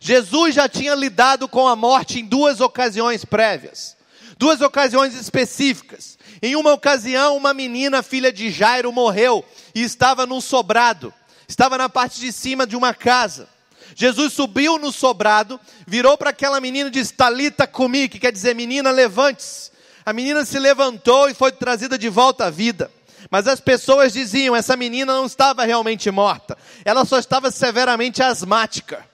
Jesus 0.00 0.54
já 0.54 0.66
tinha 0.66 0.94
lidado 0.94 1.48
com 1.48 1.68
a 1.68 1.76
morte 1.76 2.20
em 2.20 2.24
duas 2.24 2.62
ocasiões 2.62 3.26
prévias, 3.26 3.94
duas 4.38 4.62
ocasiões 4.62 5.14
específicas. 5.14 6.18
Em 6.40 6.56
uma 6.56 6.72
ocasião, 6.72 7.36
uma 7.36 7.52
menina, 7.52 8.02
filha 8.02 8.32
de 8.32 8.50
Jairo, 8.50 8.90
morreu 8.90 9.44
e 9.74 9.82
estava 9.82 10.24
num 10.24 10.40
sobrado, 10.40 11.12
estava 11.46 11.76
na 11.76 11.90
parte 11.90 12.18
de 12.20 12.32
cima 12.32 12.66
de 12.66 12.74
uma 12.74 12.94
casa. 12.94 13.50
Jesus 13.94 14.32
subiu 14.32 14.78
no 14.78 14.92
sobrado, 14.92 15.60
virou 15.86 16.16
para 16.16 16.30
aquela 16.30 16.58
menina 16.58 16.88
e 16.88 16.92
disse: 16.92 17.12
Talita 17.12 17.66
comi, 17.66 18.08
que 18.08 18.18
quer 18.18 18.32
dizer, 18.32 18.54
menina, 18.54 18.90
levante-se. 18.90 19.76
A 20.08 20.12
menina 20.14 20.42
se 20.42 20.58
levantou 20.58 21.28
e 21.28 21.34
foi 21.34 21.52
trazida 21.52 21.98
de 21.98 22.08
volta 22.08 22.46
à 22.46 22.50
vida. 22.50 22.90
Mas 23.30 23.46
as 23.46 23.60
pessoas 23.60 24.10
diziam: 24.10 24.56
essa 24.56 24.74
menina 24.74 25.12
não 25.12 25.26
estava 25.26 25.66
realmente 25.66 26.10
morta, 26.10 26.56
ela 26.82 27.04
só 27.04 27.18
estava 27.18 27.50
severamente 27.50 28.22
asmática. 28.22 29.06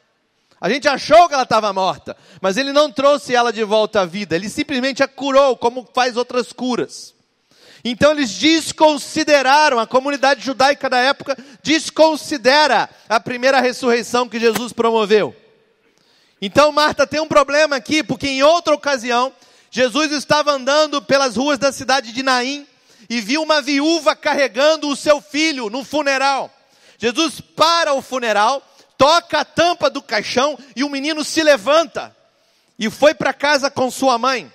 A 0.60 0.70
gente 0.70 0.86
achou 0.86 1.26
que 1.26 1.34
ela 1.34 1.42
estava 1.42 1.72
morta, 1.72 2.16
mas 2.40 2.56
ele 2.56 2.72
não 2.72 2.92
trouxe 2.92 3.34
ela 3.34 3.52
de 3.52 3.64
volta 3.64 4.02
à 4.02 4.06
vida, 4.06 4.36
ele 4.36 4.48
simplesmente 4.48 5.02
a 5.02 5.08
curou, 5.08 5.56
como 5.56 5.84
faz 5.92 6.16
outras 6.16 6.52
curas. 6.52 7.12
Então 7.84 8.12
eles 8.12 8.32
desconsideraram, 8.32 9.80
a 9.80 9.88
comunidade 9.88 10.44
judaica 10.44 10.88
da 10.88 10.98
época 10.98 11.36
desconsidera 11.60 12.88
a 13.08 13.18
primeira 13.18 13.60
ressurreição 13.60 14.28
que 14.28 14.38
Jesus 14.38 14.72
promoveu. 14.72 15.34
Então 16.40 16.70
Marta 16.70 17.04
tem 17.04 17.18
um 17.18 17.26
problema 17.26 17.74
aqui, 17.74 18.00
porque 18.00 18.28
em 18.28 18.44
outra 18.44 18.72
ocasião, 18.76 19.32
Jesus 19.74 20.12
estava 20.12 20.52
andando 20.52 21.02
pelas 21.02 21.34
ruas 21.34 21.58
da 21.58 21.72
cidade 21.72 22.12
de 22.12 22.22
Naim 22.22 22.64
e 23.10 23.20
viu 23.20 23.42
uma 23.42 23.60
viúva 23.60 24.14
carregando 24.14 24.88
o 24.88 24.94
seu 24.94 25.20
filho 25.20 25.68
no 25.68 25.82
funeral. 25.82 26.48
Jesus 26.96 27.40
para 27.40 27.92
o 27.92 28.00
funeral, 28.00 28.62
toca 28.96 29.40
a 29.40 29.44
tampa 29.44 29.90
do 29.90 30.00
caixão 30.00 30.56
e 30.76 30.84
o 30.84 30.88
menino 30.88 31.24
se 31.24 31.42
levanta 31.42 32.14
e 32.78 32.88
foi 32.88 33.14
para 33.14 33.32
casa 33.32 33.68
com 33.68 33.90
sua 33.90 34.16
mãe. 34.16 34.50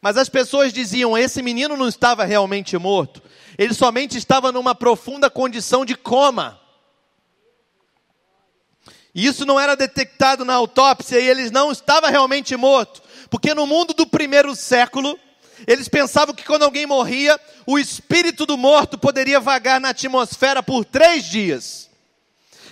Mas 0.00 0.16
as 0.16 0.30
pessoas 0.30 0.72
diziam: 0.72 1.18
esse 1.18 1.42
menino 1.42 1.76
não 1.76 1.86
estava 1.86 2.24
realmente 2.24 2.78
morto, 2.78 3.22
ele 3.58 3.74
somente 3.74 4.16
estava 4.16 4.50
numa 4.50 4.74
profunda 4.74 5.28
condição 5.28 5.84
de 5.84 5.94
coma. 5.94 6.58
E 9.14 9.26
isso 9.26 9.44
não 9.44 9.60
era 9.60 9.76
detectado 9.76 10.46
na 10.46 10.54
autópsia 10.54 11.20
e 11.20 11.28
ele 11.28 11.50
não 11.50 11.70
estava 11.70 12.08
realmente 12.08 12.56
morto, 12.56 13.02
porque 13.30 13.54
no 13.54 13.66
mundo 13.66 13.94
do 13.94 14.06
primeiro 14.06 14.54
século, 14.54 15.18
eles 15.66 15.88
pensavam 15.88 16.34
que 16.34 16.44
quando 16.44 16.64
alguém 16.64 16.86
morria, 16.86 17.38
o 17.66 17.78
espírito 17.78 18.44
do 18.44 18.56
morto 18.56 18.98
poderia 18.98 19.40
vagar 19.40 19.80
na 19.80 19.90
atmosfera 19.90 20.62
por 20.62 20.84
três 20.84 21.24
dias. 21.24 21.88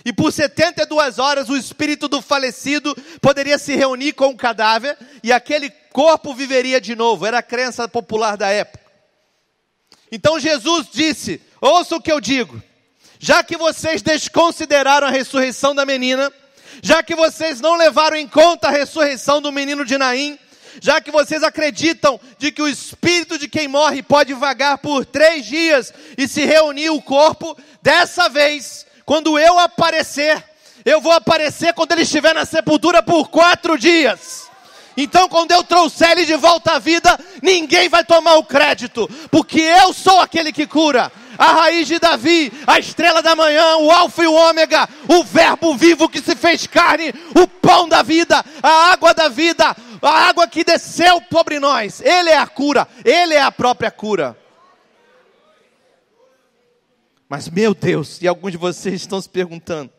E 0.03 0.13
por 0.13 0.31
72 0.31 1.17
horas 1.17 1.49
o 1.49 1.57
espírito 1.57 2.07
do 2.07 2.21
falecido 2.21 2.95
poderia 3.19 3.57
se 3.57 3.75
reunir 3.75 4.13
com 4.13 4.27
o 4.27 4.37
cadáver 4.37 4.95
e 5.23 5.31
aquele 5.31 5.71
corpo 5.91 6.33
viveria 6.33 6.79
de 6.79 6.95
novo. 6.95 7.25
Era 7.25 7.39
a 7.39 7.43
crença 7.43 7.87
popular 7.87 8.37
da 8.37 8.49
época. 8.49 8.85
Então 10.11 10.39
Jesus 10.39 10.87
disse: 10.93 11.41
Ouça 11.59 11.95
o 11.95 12.01
que 12.01 12.11
eu 12.11 12.21
digo. 12.21 12.61
Já 13.17 13.43
que 13.43 13.57
vocês 13.57 14.03
desconsideraram 14.03 15.07
a 15.07 15.09
ressurreição 15.09 15.73
da 15.73 15.85
menina, 15.85 16.31
já 16.83 17.01
que 17.01 17.15
vocês 17.15 17.59
não 17.59 17.75
levaram 17.75 18.15
em 18.15 18.27
conta 18.27 18.67
a 18.67 18.71
ressurreição 18.71 19.41
do 19.41 19.51
menino 19.51 19.83
de 19.83 19.97
Naim, 19.97 20.37
já 20.81 21.01
que 21.01 21.11
vocês 21.11 21.43
acreditam 21.43 22.19
de 22.37 22.51
que 22.51 22.61
o 22.61 22.67
espírito 22.67 23.37
de 23.37 23.47
quem 23.47 23.67
morre 23.67 24.03
pode 24.03 24.33
vagar 24.33 24.77
por 24.77 25.05
três 25.05 25.45
dias 25.45 25.93
e 26.17 26.27
se 26.27 26.45
reunir 26.45 26.89
o 26.89 27.01
corpo, 27.01 27.57
dessa 27.81 28.29
vez 28.29 28.85
quando 29.05 29.37
eu 29.37 29.59
aparecer, 29.59 30.43
eu 30.83 30.99
vou 30.99 31.11
aparecer 31.11 31.73
quando 31.73 31.91
ele 31.91 32.01
estiver 32.01 32.33
na 32.33 32.45
sepultura 32.45 33.03
por 33.03 33.29
quatro 33.29 33.77
dias. 33.77 34.45
Então, 34.97 35.27
quando 35.27 35.51
eu 35.51 35.63
trouxer 35.63 36.11
ele 36.11 36.25
de 36.25 36.35
volta 36.35 36.73
à 36.73 36.79
vida, 36.79 37.19
ninguém 37.41 37.89
vai 37.89 38.03
tomar 38.03 38.35
o 38.35 38.45
crédito, 38.45 39.09
porque 39.29 39.59
eu 39.59 39.93
sou 39.93 40.19
aquele 40.21 40.51
que 40.51 40.65
cura. 40.65 41.11
A 41.37 41.51
raiz 41.51 41.85
de 41.85 41.99
Davi, 41.99 42.51
a 42.65 42.79
estrela 42.79 43.21
da 43.21 43.35
manhã, 43.35 43.75
o 43.75 43.91
Alfa 43.91 44.23
e 44.23 44.27
o 44.27 44.33
Ômega, 44.33 44.87
o 45.09 45.21
Verbo 45.21 45.75
vivo 45.75 46.07
que 46.07 46.21
se 46.21 46.33
fez 46.33 46.65
carne, 46.65 47.13
o 47.37 47.45
pão 47.45 47.89
da 47.89 48.01
vida, 48.01 48.43
a 48.63 48.91
água 48.93 49.13
da 49.13 49.27
vida, 49.27 49.75
a 50.07 50.29
água 50.29 50.47
que 50.47 50.63
desceu 50.63 51.21
sobre 51.31 51.59
nós. 51.59 52.01
Ele 52.01 52.29
é 52.29 52.37
a 52.37 52.47
cura, 52.47 52.87
ele 53.03 53.33
é 53.33 53.41
a 53.41 53.51
própria 53.51 53.91
cura. 53.91 54.37
Mas, 57.27 57.49
meu 57.49 57.73
Deus, 57.73 58.21
e 58.21 58.27
alguns 58.27 58.51
de 58.51 58.57
vocês 58.57 59.01
estão 59.01 59.19
se 59.19 59.27
perguntando, 59.27 59.91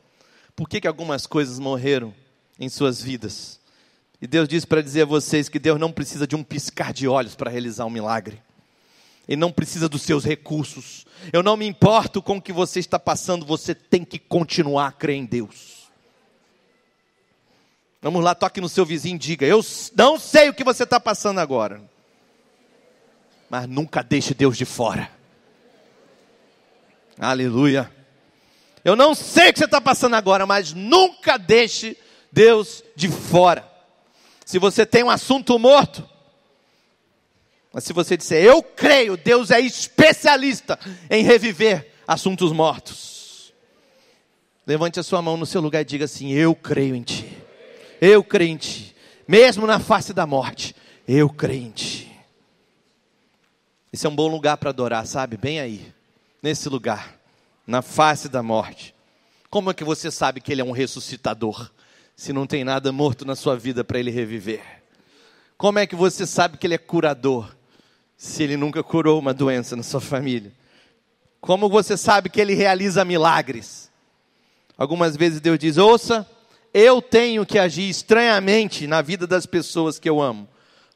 por 0.54 0.68
que, 0.68 0.80
que 0.80 0.88
algumas 0.88 1.26
coisas 1.26 1.58
morreram 1.58 2.14
em 2.58 2.68
suas 2.68 3.02
vidas? 3.02 3.60
E 4.20 4.26
Deus 4.26 4.48
diz 4.48 4.64
para 4.64 4.82
dizer 4.82 5.02
a 5.02 5.06
vocês 5.06 5.48
que 5.48 5.58
Deus 5.58 5.78
não 5.78 5.92
precisa 5.92 6.26
de 6.26 6.34
um 6.34 6.42
piscar 6.42 6.92
de 6.92 7.06
olhos 7.06 7.34
para 7.34 7.50
realizar 7.50 7.84
um 7.84 7.90
milagre. 7.90 8.40
Ele 9.28 9.40
não 9.40 9.52
precisa 9.52 9.88
dos 9.88 10.02
seus 10.02 10.24
recursos. 10.24 11.04
Eu 11.32 11.42
não 11.42 11.56
me 11.56 11.66
importo 11.66 12.22
com 12.22 12.36
o 12.36 12.42
que 12.42 12.52
você 12.52 12.78
está 12.78 12.98
passando, 12.98 13.44
você 13.44 13.74
tem 13.74 14.04
que 14.04 14.18
continuar 14.18 14.86
a 14.86 14.92
crer 14.92 15.16
em 15.16 15.24
Deus. 15.24 15.85
Vamos 18.06 18.22
lá, 18.22 18.36
toque 18.36 18.60
no 18.60 18.68
seu 18.68 18.86
vizinho 18.86 19.16
e 19.16 19.18
diga: 19.18 19.44
Eu 19.44 19.60
não 19.96 20.16
sei 20.16 20.48
o 20.48 20.54
que 20.54 20.62
você 20.62 20.84
está 20.84 21.00
passando 21.00 21.40
agora, 21.40 21.82
mas 23.50 23.66
nunca 23.66 24.00
deixe 24.00 24.32
Deus 24.32 24.56
de 24.56 24.64
fora. 24.64 25.10
Aleluia. 27.18 27.92
Eu 28.84 28.94
não 28.94 29.12
sei 29.12 29.50
o 29.50 29.52
que 29.52 29.58
você 29.58 29.64
está 29.64 29.80
passando 29.80 30.14
agora, 30.14 30.46
mas 30.46 30.72
nunca 30.72 31.36
deixe 31.36 31.96
Deus 32.30 32.84
de 32.94 33.08
fora. 33.08 33.68
Se 34.44 34.56
você 34.60 34.86
tem 34.86 35.02
um 35.02 35.10
assunto 35.10 35.58
morto, 35.58 36.08
mas 37.72 37.82
se 37.82 37.92
você 37.92 38.16
disser, 38.16 38.40
eu 38.40 38.62
creio, 38.62 39.16
Deus 39.16 39.50
é 39.50 39.58
especialista 39.58 40.78
em 41.10 41.24
reviver 41.24 41.92
assuntos 42.06 42.52
mortos. 42.52 43.52
Levante 44.64 45.00
a 45.00 45.02
sua 45.02 45.20
mão 45.20 45.36
no 45.36 45.44
seu 45.44 45.60
lugar 45.60 45.80
e 45.80 45.84
diga 45.84 46.04
assim: 46.04 46.30
Eu 46.30 46.54
creio 46.54 46.94
em 46.94 47.02
Ti. 47.02 47.25
Eu 48.00 48.24
Ti. 48.58 48.94
Mesmo 49.26 49.66
na 49.66 49.78
face 49.78 50.12
da 50.12 50.26
morte, 50.26 50.74
eu 51.06 51.28
Ti. 51.74 52.12
Esse 53.92 54.06
é 54.06 54.08
um 54.08 54.14
bom 54.14 54.28
lugar 54.28 54.56
para 54.56 54.70
adorar, 54.70 55.06
sabe? 55.06 55.36
Bem 55.36 55.60
aí 55.60 55.94
nesse 56.42 56.68
lugar, 56.68 57.18
na 57.66 57.82
face 57.82 58.28
da 58.28 58.42
morte. 58.42 58.94
Como 59.50 59.70
é 59.70 59.74
que 59.74 59.84
você 59.84 60.10
sabe 60.10 60.40
que 60.40 60.52
ele 60.52 60.60
é 60.60 60.64
um 60.64 60.70
ressuscitador, 60.70 61.70
se 62.14 62.32
não 62.32 62.46
tem 62.46 62.62
nada 62.62 62.92
morto 62.92 63.24
na 63.24 63.34
sua 63.34 63.56
vida 63.56 63.82
para 63.82 63.98
ele 63.98 64.10
reviver? 64.10 64.62
Como 65.56 65.78
é 65.78 65.86
que 65.86 65.96
você 65.96 66.26
sabe 66.26 66.58
que 66.58 66.66
ele 66.66 66.74
é 66.74 66.78
curador, 66.78 67.54
se 68.16 68.42
ele 68.42 68.56
nunca 68.56 68.82
curou 68.82 69.18
uma 69.18 69.32
doença 69.32 69.74
na 69.74 69.82
sua 69.82 70.00
família? 70.00 70.52
Como 71.40 71.68
você 71.68 71.96
sabe 71.96 72.28
que 72.28 72.40
ele 72.40 72.54
realiza 72.54 73.04
milagres? 73.04 73.90
Algumas 74.76 75.16
vezes 75.16 75.40
Deus 75.40 75.58
diz: 75.58 75.78
ouça, 75.78 76.28
eu 76.78 77.00
tenho 77.00 77.46
que 77.46 77.58
agir 77.58 77.88
estranhamente 77.88 78.86
na 78.86 79.00
vida 79.00 79.26
das 79.26 79.46
pessoas 79.46 79.98
que 79.98 80.06
eu 80.06 80.20
amo, 80.20 80.46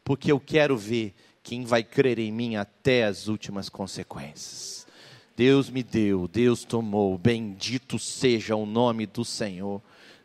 porque 0.05 0.31
eu 0.31 0.39
quero 0.39 0.77
ver 0.77 1.15
quem 1.43 1.65
vai 1.65 1.83
crer 1.83 2.19
em 2.19 2.31
mim 2.31 2.57
até 2.57 3.05
as 3.05 3.29
últimas 3.29 3.71
consequências. 3.71 4.87
Deus 5.35 5.71
me 5.71 5.83
deu, 5.83 6.29
Deus 6.29 6.65
tomou, 6.65 7.17
bendito 7.17 7.99
seja 7.99 8.55
o 8.55 8.67
nome 8.67 9.07
do 9.07 9.25
Senhor. 9.25 9.81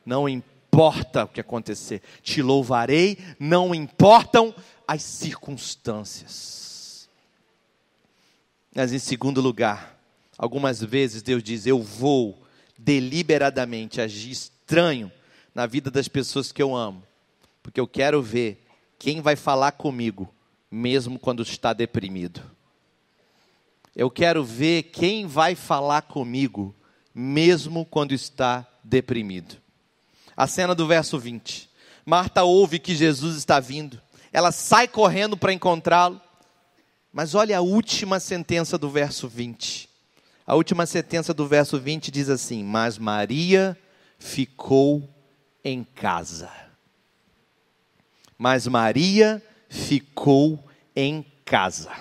Não 0.06 0.28
importa 0.28 1.24
o 1.24 1.30
que 1.30 1.40
acontecer, 1.40 2.02
te 2.22 2.42
louvarei, 2.42 3.18
não 3.40 3.74
importam 3.74 4.54
as 4.86 5.04
circunstâncias. 5.04 7.08
Mas 8.76 8.92
em 8.92 9.00
segundo 9.00 9.40
lugar, 9.40 9.98
algumas 10.38 10.84
vezes 10.84 11.22
Deus 11.22 11.42
diz: 11.42 11.66
Eu 11.66 11.82
vou 11.82 12.46
deliberadamente 12.78 14.02
agir 14.02 14.32
estranho 14.32 15.10
na 15.56 15.66
vida 15.66 15.90
das 15.90 16.10
pessoas 16.10 16.52
que 16.52 16.62
eu 16.62 16.76
amo, 16.76 17.02
porque 17.64 17.80
eu 17.80 17.88
quero 17.88 18.22
ver 18.22 18.68
quem 19.00 19.22
vai 19.22 19.38
falar 19.38 19.72
comigo, 19.72 20.32
mesmo 20.70 21.18
quando 21.18 21.42
está 21.42 21.72
deprimido. 21.72 22.42
Eu 23.96 24.12
quero 24.12 24.44
ver 24.44 24.84
quem 24.84 25.26
vai 25.26 25.56
falar 25.56 26.02
comigo, 26.02 26.76
mesmo 27.14 27.86
quando 27.86 28.14
está 28.14 28.68
deprimido. 28.84 29.56
A 30.36 30.46
cena 30.46 30.76
do 30.76 30.86
verso 30.86 31.18
20. 31.18 31.70
Marta 32.06 32.44
ouve 32.44 32.78
que 32.78 32.94
Jesus 32.94 33.38
está 33.38 33.62
vindo. 33.62 34.02
Ela 34.34 34.52
sai 34.52 34.86
correndo 34.86 35.38
para 35.38 35.54
encontrá-lo. 35.54 36.20
Mas 37.14 37.34
olha 37.34 37.58
a 37.58 37.62
última 37.62 38.20
sentença 38.20 38.78
do 38.78 38.90
verso 38.90 39.30
20. 39.30 39.88
A 40.46 40.56
última 40.56 40.86
sentença 40.86 41.34
do 41.34 41.48
verso 41.48 41.80
20 41.80 42.12
diz 42.12 42.28
assim: 42.28 42.62
Mas 42.62 42.98
Maria 42.98 43.78
ficou 44.20 45.15
em 45.66 45.84
casa. 45.84 46.50
Mas 48.38 48.68
Maria 48.68 49.44
ficou 49.68 50.64
em 50.96 51.26
casa. 51.44 51.92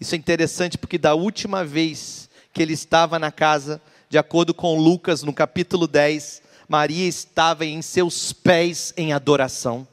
Isso 0.00 0.14
é 0.14 0.18
interessante 0.18 0.76
porque 0.76 0.98
da 0.98 1.14
última 1.14 1.64
vez 1.64 2.28
que 2.52 2.60
ele 2.60 2.72
estava 2.72 3.18
na 3.18 3.30
casa, 3.30 3.80
de 4.08 4.18
acordo 4.18 4.52
com 4.52 4.78
Lucas, 4.78 5.22
no 5.22 5.32
capítulo 5.32 5.86
10, 5.86 6.42
Maria 6.68 7.06
estava 7.06 7.64
em 7.64 7.80
seus 7.80 8.32
pés 8.32 8.92
em 8.96 9.12
adoração. 9.12 9.86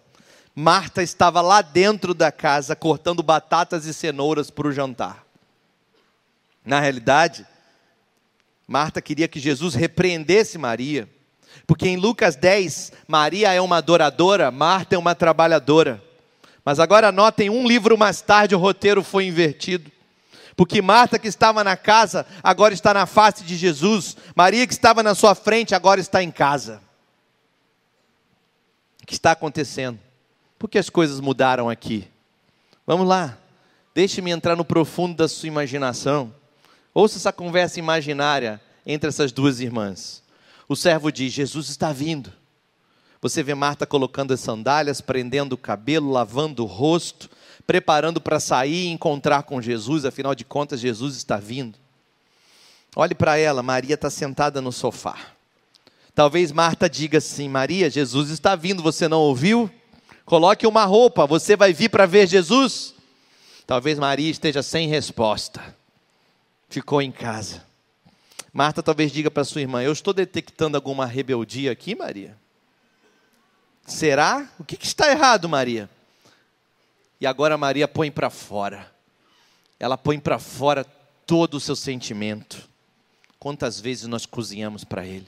Marta 0.54 1.04
estava 1.04 1.42
lá 1.42 1.62
dentro 1.62 2.14
da 2.14 2.32
casa 2.32 2.76
cortando 2.76 3.22
batatas 3.22 3.86
e 3.86 3.94
cenouras 3.94 4.50
para 4.50 4.68
o 4.68 4.72
jantar. 4.72 5.26
Na 6.66 6.80
realidade, 6.80 7.46
Marta 8.68 9.02
queria 9.02 9.28
que 9.28 9.40
Jesus 9.40 9.76
repreendesse 9.76 10.58
Maria, 10.58 11.08
porque 11.66 11.88
em 11.88 11.98
Lucas 11.98 12.36
10, 12.36 12.92
Maria 13.08 13.54
é 13.54 13.62
uma 13.62 13.78
adoradora, 13.78 14.52
Marta 14.52 14.96
é 14.96 14.98
uma 14.98 15.16
trabalhadora. 15.16 16.04
Mas 16.64 16.80
agora 16.80 17.12
notem, 17.12 17.50
um 17.50 17.68
livro 17.68 17.98
mais 17.98 18.22
tarde 18.22 18.56
o 18.56 18.60
roteiro 18.60 19.04
foi 19.04 19.26
invertido. 19.26 19.92
Porque 20.56 20.82
Marta, 20.82 21.20
que 21.20 21.28
estava 21.28 21.64
na 21.64 21.76
casa, 21.76 22.26
agora 22.42 22.74
está 22.74 22.94
na 22.94 23.06
face 23.06 23.44
de 23.44 23.56
Jesus. 23.56 24.16
Maria, 24.36 24.66
que 24.66 24.74
estava 24.74 25.04
na 25.04 25.14
sua 25.14 25.36
frente, 25.36 25.76
agora 25.76 26.00
está 26.00 26.24
em 26.24 26.32
casa. 26.32 26.82
O 29.04 29.06
que 29.06 29.14
está 29.14 29.32
acontecendo? 29.32 30.00
Por 30.58 30.68
que 30.68 30.80
as 30.80 30.90
coisas 30.90 31.20
mudaram 31.20 31.70
aqui? 31.70 32.08
Vamos 32.88 33.08
lá, 33.08 33.38
deixe-me 33.94 34.32
entrar 34.32 34.56
no 34.56 34.66
profundo 34.66 35.16
da 35.16 35.28
sua 35.28 35.48
imaginação. 35.48 36.34
Ouça 36.94 37.18
essa 37.18 37.34
conversa 37.34 37.78
imaginária 37.78 38.62
entre 38.86 39.10
essas 39.10 39.32
duas 39.32 39.60
irmãs. 39.60 40.24
O 40.68 40.76
servo 40.76 41.12
diz: 41.12 41.32
Jesus 41.34 41.70
está 41.70 41.92
vindo. 41.92 42.32
Você 43.22 43.42
vê 43.42 43.56
Marta 43.56 43.86
colocando 43.86 44.34
as 44.34 44.40
sandálias, 44.40 45.02
prendendo 45.02 45.54
o 45.54 45.58
cabelo, 45.58 46.12
lavando 46.12 46.64
o 46.64 46.68
rosto, 46.68 47.30
preparando 47.66 48.22
para 48.22 48.40
sair 48.40 48.86
e 48.86 48.92
encontrar 48.92 49.44
com 49.44 49.62
Jesus, 49.62 50.06
afinal 50.06 50.36
de 50.36 50.46
contas, 50.46 50.80
Jesus 50.80 51.16
está 51.16 51.38
vindo. 51.38 51.78
Olhe 52.96 53.16
para 53.16 53.38
ela, 53.38 53.64
Maria 53.64 53.96
está 53.96 54.10
sentada 54.10 54.62
no 54.62 54.72
sofá. 54.72 55.18
Talvez 56.14 56.52
Marta 56.52 56.90
diga 56.90 57.18
assim: 57.18 57.50
Maria, 57.50 57.90
Jesus 57.90 58.30
está 58.30 58.56
vindo, 58.56 58.84
você 58.84 59.08
não 59.08 59.20
ouviu? 59.20 59.70
Coloque 60.24 60.66
uma 60.66 60.86
roupa, 60.86 61.28
você 61.28 61.56
vai 61.56 61.74
vir 61.74 61.90
para 61.90 62.06
ver 62.06 62.28
Jesus? 62.28 62.96
Talvez 63.68 63.98
Maria 63.98 64.30
esteja 64.30 64.64
sem 64.64 64.88
resposta. 64.88 65.76
Ficou 66.70 67.02
em 67.02 67.12
casa. 67.12 67.65
Marta 68.56 68.82
talvez 68.82 69.12
diga 69.12 69.30
para 69.30 69.44
sua 69.44 69.60
irmã: 69.60 69.84
Eu 69.84 69.92
estou 69.92 70.14
detectando 70.14 70.78
alguma 70.78 71.06
rebeldia 71.06 71.74
aqui, 71.74 71.94
Maria? 71.94 72.38
Será? 73.86 74.50
O 74.58 74.64
que, 74.64 74.78
que 74.78 74.86
está 74.86 75.12
errado, 75.12 75.50
Maria? 75.50 75.90
E 77.20 77.28
agora 77.28 77.58
Maria 77.58 77.86
põe 77.86 78.10
para 78.10 78.30
fora. 78.30 78.90
Ela 79.78 79.98
põe 79.98 80.18
para 80.22 80.40
fora 80.40 80.86
todo 81.26 81.56
o 81.56 81.60
seu 81.60 81.76
sentimento. 81.76 82.66
Quantas 83.38 83.78
vezes 83.82 84.08
nós 84.08 84.26
cozinhamos 84.26 84.86
para 84.86 85.06
Ele? 85.06 85.28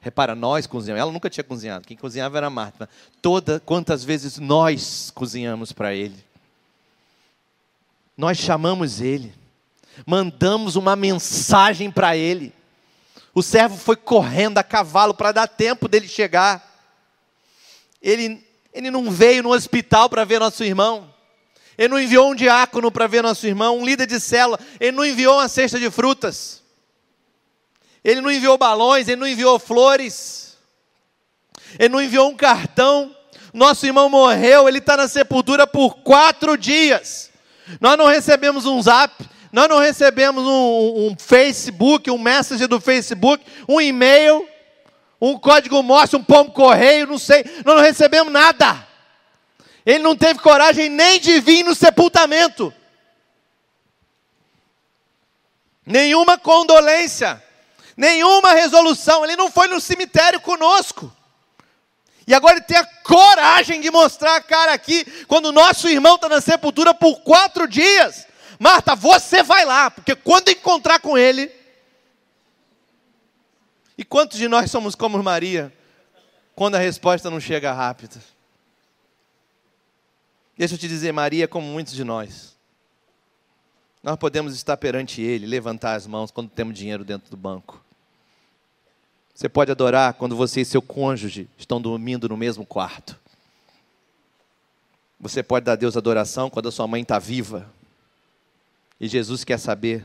Repara, 0.00 0.36
nós 0.36 0.64
cozinhamos. 0.64 1.00
Ela 1.00 1.10
nunca 1.10 1.28
tinha 1.28 1.42
cozinhado. 1.42 1.84
Quem 1.84 1.96
cozinhava 1.96 2.38
era 2.38 2.48
Marta. 2.48 2.88
Toda, 3.20 3.58
quantas 3.58 4.04
vezes 4.04 4.38
nós 4.38 5.10
cozinhamos 5.12 5.72
para 5.72 5.92
Ele? 5.92 6.24
Nós 8.16 8.38
chamamos 8.38 9.00
Ele. 9.00 9.34
Mandamos 10.06 10.76
uma 10.76 10.94
mensagem 10.94 11.90
para 11.90 12.16
Ele. 12.16 12.56
O 13.34 13.42
servo 13.42 13.76
foi 13.76 13.96
correndo 13.96 14.58
a 14.58 14.62
cavalo 14.62 15.14
para 15.14 15.32
dar 15.32 15.46
tempo 15.46 15.88
dele 15.88 16.08
chegar. 16.08 16.64
Ele, 18.02 18.44
ele 18.72 18.90
não 18.90 19.10
veio 19.10 19.42
no 19.42 19.52
hospital 19.52 20.08
para 20.08 20.24
ver 20.24 20.40
nosso 20.40 20.64
irmão. 20.64 21.12
Ele 21.76 21.88
não 21.88 22.00
enviou 22.00 22.30
um 22.30 22.34
diácono 22.34 22.90
para 22.90 23.06
ver 23.06 23.22
nosso 23.22 23.46
irmão, 23.46 23.78
um 23.78 23.84
líder 23.84 24.06
de 24.06 24.18
célula. 24.18 24.58
Ele 24.80 24.96
não 24.96 25.04
enviou 25.04 25.36
uma 25.36 25.48
cesta 25.48 25.78
de 25.78 25.90
frutas. 25.90 26.62
Ele 28.02 28.20
não 28.20 28.30
enviou 28.30 28.56
balões, 28.56 29.06
ele 29.06 29.20
não 29.20 29.26
enviou 29.26 29.58
flores, 29.58 30.56
ele 31.78 31.88
não 31.90 32.00
enviou 32.00 32.28
um 32.28 32.36
cartão. 32.36 33.14
Nosso 33.52 33.86
irmão 33.86 34.08
morreu, 34.08 34.68
ele 34.68 34.78
está 34.78 34.96
na 34.96 35.08
sepultura 35.08 35.66
por 35.66 35.96
quatro 35.98 36.56
dias. 36.56 37.30
Nós 37.80 37.98
não 37.98 38.06
recebemos 38.06 38.66
um 38.66 38.80
zap, 38.80 39.12
nós 39.52 39.68
não 39.68 39.78
recebemos 39.78 40.44
um, 40.44 41.08
um 41.08 41.16
Facebook, 41.18 42.10
um 42.10 42.18
message 42.18 42.66
do 42.66 42.80
Facebook, 42.80 43.44
um 43.68 43.80
e-mail, 43.80 44.46
um 45.20 45.38
código 45.38 45.82
morse, 45.82 46.16
um 46.16 46.22
pombo 46.22 46.52
correio, 46.52 47.06
não 47.06 47.18
sei. 47.18 47.44
Nós 47.64 47.76
não 47.76 47.82
recebemos 47.82 48.32
nada. 48.32 48.86
Ele 49.84 50.00
não 50.00 50.16
teve 50.16 50.40
coragem 50.40 50.88
nem 50.88 51.18
de 51.18 51.40
vir 51.40 51.64
no 51.64 51.74
sepultamento. 51.74 52.72
Nenhuma 55.86 56.36
condolência 56.36 57.42
nenhuma 57.98 58.52
resolução, 58.52 59.24
ele 59.24 59.34
não 59.34 59.50
foi 59.50 59.66
no 59.66 59.80
cemitério 59.80 60.40
conosco. 60.40 61.12
E 62.24 62.32
agora 62.32 62.58
ele 62.58 62.64
tem 62.64 62.76
a 62.76 62.86
coragem 63.02 63.80
de 63.80 63.90
mostrar 63.90 64.36
a 64.36 64.40
cara 64.40 64.72
aqui, 64.72 65.04
quando 65.26 65.46
o 65.46 65.52
nosso 65.52 65.88
irmão 65.88 66.14
está 66.14 66.28
na 66.28 66.40
sepultura 66.40 66.94
por 66.94 67.20
quatro 67.22 67.66
dias. 67.66 68.27
Marta, 68.58 68.94
você 68.94 69.42
vai 69.42 69.64
lá, 69.64 69.90
porque 69.90 70.14
quando 70.16 70.48
encontrar 70.48 70.98
com 71.00 71.16
ele. 71.16 71.50
E 73.96 74.04
quantos 74.04 74.38
de 74.38 74.48
nós 74.48 74.70
somos 74.70 74.94
como 74.94 75.20
Maria, 75.22 75.72
quando 76.54 76.76
a 76.76 76.78
resposta 76.78 77.30
não 77.30 77.40
chega 77.40 77.72
rápida? 77.72 78.16
Deixa 80.56 80.74
eu 80.74 80.78
te 80.78 80.88
dizer, 80.88 81.12
Maria, 81.12 81.44
é 81.44 81.46
como 81.46 81.66
muitos 81.66 81.94
de 81.94 82.02
nós. 82.02 82.56
Nós 84.02 84.16
podemos 84.16 84.54
estar 84.54 84.76
perante 84.76 85.20
Ele, 85.20 85.46
levantar 85.46 85.94
as 85.94 86.06
mãos 86.06 86.30
quando 86.30 86.48
temos 86.48 86.76
dinheiro 86.76 87.04
dentro 87.04 87.30
do 87.30 87.36
banco. 87.36 87.84
Você 89.34 89.48
pode 89.48 89.70
adorar 89.70 90.14
quando 90.14 90.34
você 90.34 90.62
e 90.62 90.64
seu 90.64 90.82
cônjuge 90.82 91.48
estão 91.56 91.80
dormindo 91.80 92.28
no 92.28 92.36
mesmo 92.36 92.66
quarto. 92.66 93.16
Você 95.20 95.42
pode 95.42 95.64
dar 95.64 95.72
a 95.72 95.76
Deus 95.76 95.96
adoração 95.96 96.50
quando 96.50 96.68
a 96.68 96.72
sua 96.72 96.86
mãe 96.88 97.02
está 97.02 97.18
viva. 97.18 97.72
E 99.00 99.06
Jesus 99.06 99.44
quer 99.44 99.58
saber: 99.58 100.04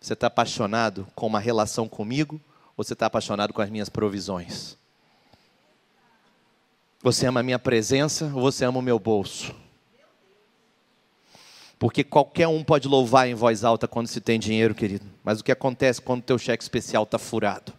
você 0.00 0.12
está 0.12 0.26
apaixonado 0.26 1.06
com 1.14 1.26
uma 1.26 1.40
relação 1.40 1.88
comigo 1.88 2.40
ou 2.76 2.84
você 2.84 2.92
está 2.92 3.06
apaixonado 3.06 3.52
com 3.52 3.62
as 3.62 3.70
minhas 3.70 3.88
provisões? 3.88 4.76
Você 7.02 7.26
ama 7.26 7.40
a 7.40 7.42
minha 7.42 7.58
presença 7.58 8.26
ou 8.26 8.42
você 8.42 8.64
ama 8.64 8.78
o 8.78 8.82
meu 8.82 8.98
bolso? 8.98 9.54
Porque 11.78 12.04
qualquer 12.04 12.46
um 12.46 12.62
pode 12.62 12.86
louvar 12.86 13.26
em 13.26 13.34
voz 13.34 13.64
alta 13.64 13.88
quando 13.88 14.06
se 14.06 14.20
tem 14.20 14.38
dinheiro, 14.38 14.74
querido. 14.74 15.06
Mas 15.24 15.40
o 15.40 15.44
que 15.44 15.50
acontece 15.50 16.00
quando 16.02 16.20
o 16.20 16.24
teu 16.24 16.36
cheque 16.36 16.62
especial 16.62 17.04
está 17.04 17.18
furado? 17.18 17.72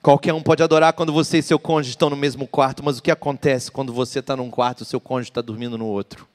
Qualquer 0.00 0.32
um 0.32 0.40
pode 0.40 0.62
adorar 0.62 0.92
quando 0.92 1.12
você 1.12 1.38
e 1.38 1.42
seu 1.42 1.58
cônjuge 1.58 1.90
estão 1.90 2.08
no 2.08 2.16
mesmo 2.16 2.46
quarto, 2.46 2.84
mas 2.84 2.98
o 2.98 3.02
que 3.02 3.10
acontece 3.10 3.72
quando 3.72 3.92
você 3.92 4.20
está 4.20 4.36
num 4.36 4.48
quarto 4.48 4.84
e 4.84 4.86
seu 4.86 5.00
cônjuge 5.00 5.30
está 5.30 5.40
dormindo 5.40 5.76
no 5.76 5.86
outro? 5.86 6.28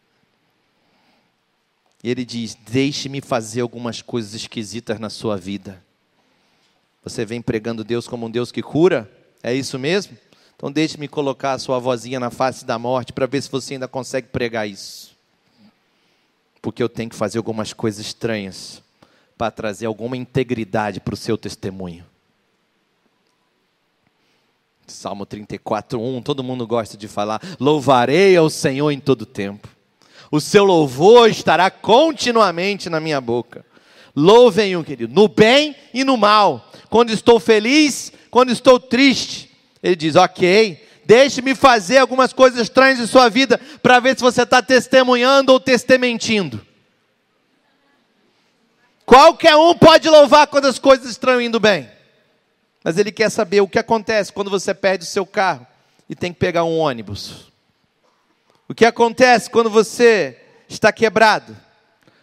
E 2.04 2.10
ele 2.10 2.26
diz: 2.26 2.56
Deixe-me 2.70 3.22
fazer 3.22 3.62
algumas 3.62 4.02
coisas 4.02 4.34
esquisitas 4.34 5.00
na 5.00 5.10
sua 5.10 5.38
vida. 5.38 5.82
Você 7.04 7.26
vem 7.26 7.42
pregando 7.42 7.84
Deus 7.84 8.08
como 8.08 8.26
um 8.26 8.32
Deus 8.32 8.52
que 8.52 8.62
cura? 8.62 9.10
É 9.42 9.54
isso 9.54 9.80
mesmo? 9.80 10.18
Então 10.56 10.72
deixe-me 10.72 11.08
colocar 11.08 11.54
a 11.54 11.60
sua 11.60 11.80
vozinha 11.80 12.20
na 12.20 12.30
face 12.30 12.64
da 12.64 12.80
morte 12.80 13.12
para 13.12 13.26
ver 13.26 13.42
se 13.42 13.52
você 13.52 13.74
ainda 13.74 13.88
consegue 13.88 14.28
pregar 14.28 14.68
isso. 14.68 15.14
Porque 16.62 16.82
eu 16.82 16.88
tenho 16.88 17.10
que 17.10 17.16
fazer 17.16 17.38
algumas 17.38 17.74
coisas 17.74 18.06
estranhas 18.06 18.82
para 19.38 19.52
trazer 19.52 19.86
alguma 19.86 20.16
integridade 20.16 21.02
para 21.02 21.14
o 21.14 21.18
seu 21.18 21.38
testemunho. 21.38 22.06
Salmo 24.88 25.26
34, 25.26 26.00
1, 26.00 26.22
todo 26.22 26.44
mundo 26.44 26.66
gosta 26.66 26.96
de 26.96 27.08
falar: 27.08 27.42
Louvarei 27.60 28.38
ao 28.38 28.50
Senhor 28.50 28.92
em 28.92 29.00
todo 29.00 29.26
tempo. 29.26 29.68
O 30.34 30.42
seu 30.42 30.64
louvor 30.64 31.30
estará 31.30 31.70
continuamente 31.70 32.90
na 32.90 33.00
minha 33.00 33.22
boca. 33.22 33.64
Louvem-o, 34.16 34.84
querido, 34.84 35.14
no 35.14 35.28
bem 35.28 35.76
e 35.94 36.04
no 36.04 36.18
mal. 36.18 36.72
Quando 36.90 37.12
estou 37.12 37.40
feliz, 37.40 38.12
quando 38.32 38.52
estou 38.52 38.80
triste. 38.80 39.52
Ele 39.84 39.96
diz: 39.96 40.16
Ok, 40.16 40.84
Deixe-me 41.06 41.54
fazer 41.54 42.00
algumas 42.00 42.34
coisas 42.34 42.60
estranhas 42.60 43.00
em 43.00 43.06
sua 43.06 43.30
vida 43.30 43.62
para 43.84 44.00
ver 44.00 44.18
se 44.18 44.24
você 44.24 44.42
está 44.42 44.60
testemunhando 44.60 45.54
ou 45.54 45.60
testementindo. 45.60 46.66
Qualquer 49.06 49.56
um 49.56 49.76
pode 49.76 50.10
louvar 50.10 50.48
quando 50.48 50.66
as 50.66 50.80
coisas 50.80 51.12
estão 51.12 51.40
indo 51.40 51.60
bem. 51.60 51.88
Mas 52.84 52.98
ele 52.98 53.12
quer 53.12 53.30
saber 53.30 53.62
o 53.62 53.68
que 53.68 53.78
acontece 53.78 54.34
quando 54.34 54.50
você 54.50 54.74
perde 54.74 55.04
o 55.04 55.08
seu 55.08 55.28
carro 55.28 55.68
e 56.10 56.16
tem 56.16 56.34
que 56.34 56.40
pegar 56.40 56.64
um 56.64 56.80
ônibus. 56.80 57.53
O 58.74 58.76
que 58.76 58.86
acontece 58.86 59.52
quando 59.52 59.70
você 59.70 60.36
está 60.68 60.92
quebrado? 60.92 61.56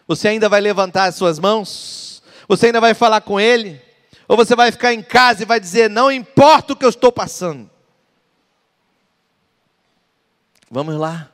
Você 0.05 0.27
ainda 0.27 0.49
vai 0.49 0.59
levantar 0.59 1.05
as 1.05 1.15
suas 1.15 1.39
mãos? 1.39 2.21
Você 2.45 2.65
ainda 2.65 2.81
vai 2.81 2.93
falar 2.93 3.21
com 3.21 3.39
ele? 3.39 3.81
Ou 4.27 4.35
você 4.35 4.53
vai 4.53 4.69
ficar 4.69 4.93
em 4.93 5.01
casa 5.01 5.43
e 5.43 5.45
vai 5.45 5.61
dizer: 5.61 5.89
Não 5.89 6.11
importa 6.11 6.73
o 6.73 6.75
que 6.75 6.83
eu 6.83 6.89
estou 6.89 7.09
passando? 7.09 7.71
Vamos 10.69 10.97
lá. 10.97 11.31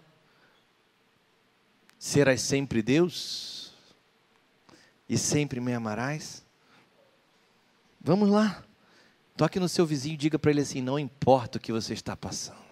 Serás 1.97 2.39
sempre 2.41 2.83
Deus? 2.83 3.73
E 5.09 5.17
sempre 5.17 5.59
me 5.59 5.73
amarás? 5.73 6.45
Vamos 7.99 8.29
lá. 8.29 8.63
Toque 9.35 9.59
no 9.59 9.67
seu 9.67 9.83
vizinho 9.83 10.13
e 10.13 10.17
diga 10.17 10.37
para 10.37 10.51
ele 10.51 10.61
assim: 10.61 10.79
Não 10.79 10.99
importa 10.99 11.57
o 11.57 11.61
que 11.61 11.71
você 11.71 11.95
está 11.95 12.15
passando. 12.15 12.66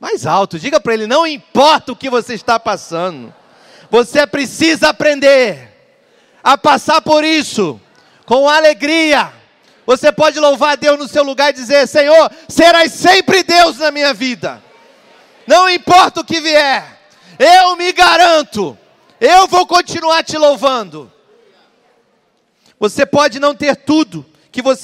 Mais 0.00 0.24
alto, 0.24 0.58
diga 0.58 0.80
para 0.80 0.94
ele: 0.94 1.06
Não 1.06 1.26
importa 1.26 1.92
o 1.92 1.96
que 1.96 2.08
você 2.08 2.32
está 2.32 2.58
passando. 2.58 3.32
Você 3.90 4.26
precisa 4.26 4.88
aprender 4.88 5.68
a 6.42 6.56
passar 6.56 7.02
por 7.02 7.22
isso 7.22 7.78
com 8.24 8.48
alegria. 8.48 9.30
Você 9.84 10.10
pode 10.10 10.38
louvar 10.38 10.72
a 10.72 10.76
Deus 10.76 10.98
no 10.98 11.06
seu 11.06 11.22
lugar 11.22 11.50
e 11.50 11.52
dizer: 11.52 11.86
Senhor, 11.86 12.30
serás 12.48 12.92
sempre 12.92 13.42
Deus 13.42 13.76
na 13.76 13.90
minha 13.90 14.14
vida. 14.14 14.62
Não 15.46 15.68
importa 15.68 16.20
o 16.20 16.24
que 16.24 16.40
vier, 16.40 16.98
eu 17.38 17.76
me 17.76 17.92
garanto, 17.92 18.78
eu 19.20 19.46
vou 19.48 19.66
continuar 19.66 20.22
te 20.22 20.38
louvando. 20.38 21.12
Você 22.78 23.04
pode 23.04 23.38
não 23.38 23.54
ter 23.54 23.76
tudo 23.76 24.24
que 24.52 24.62
você 24.62 24.78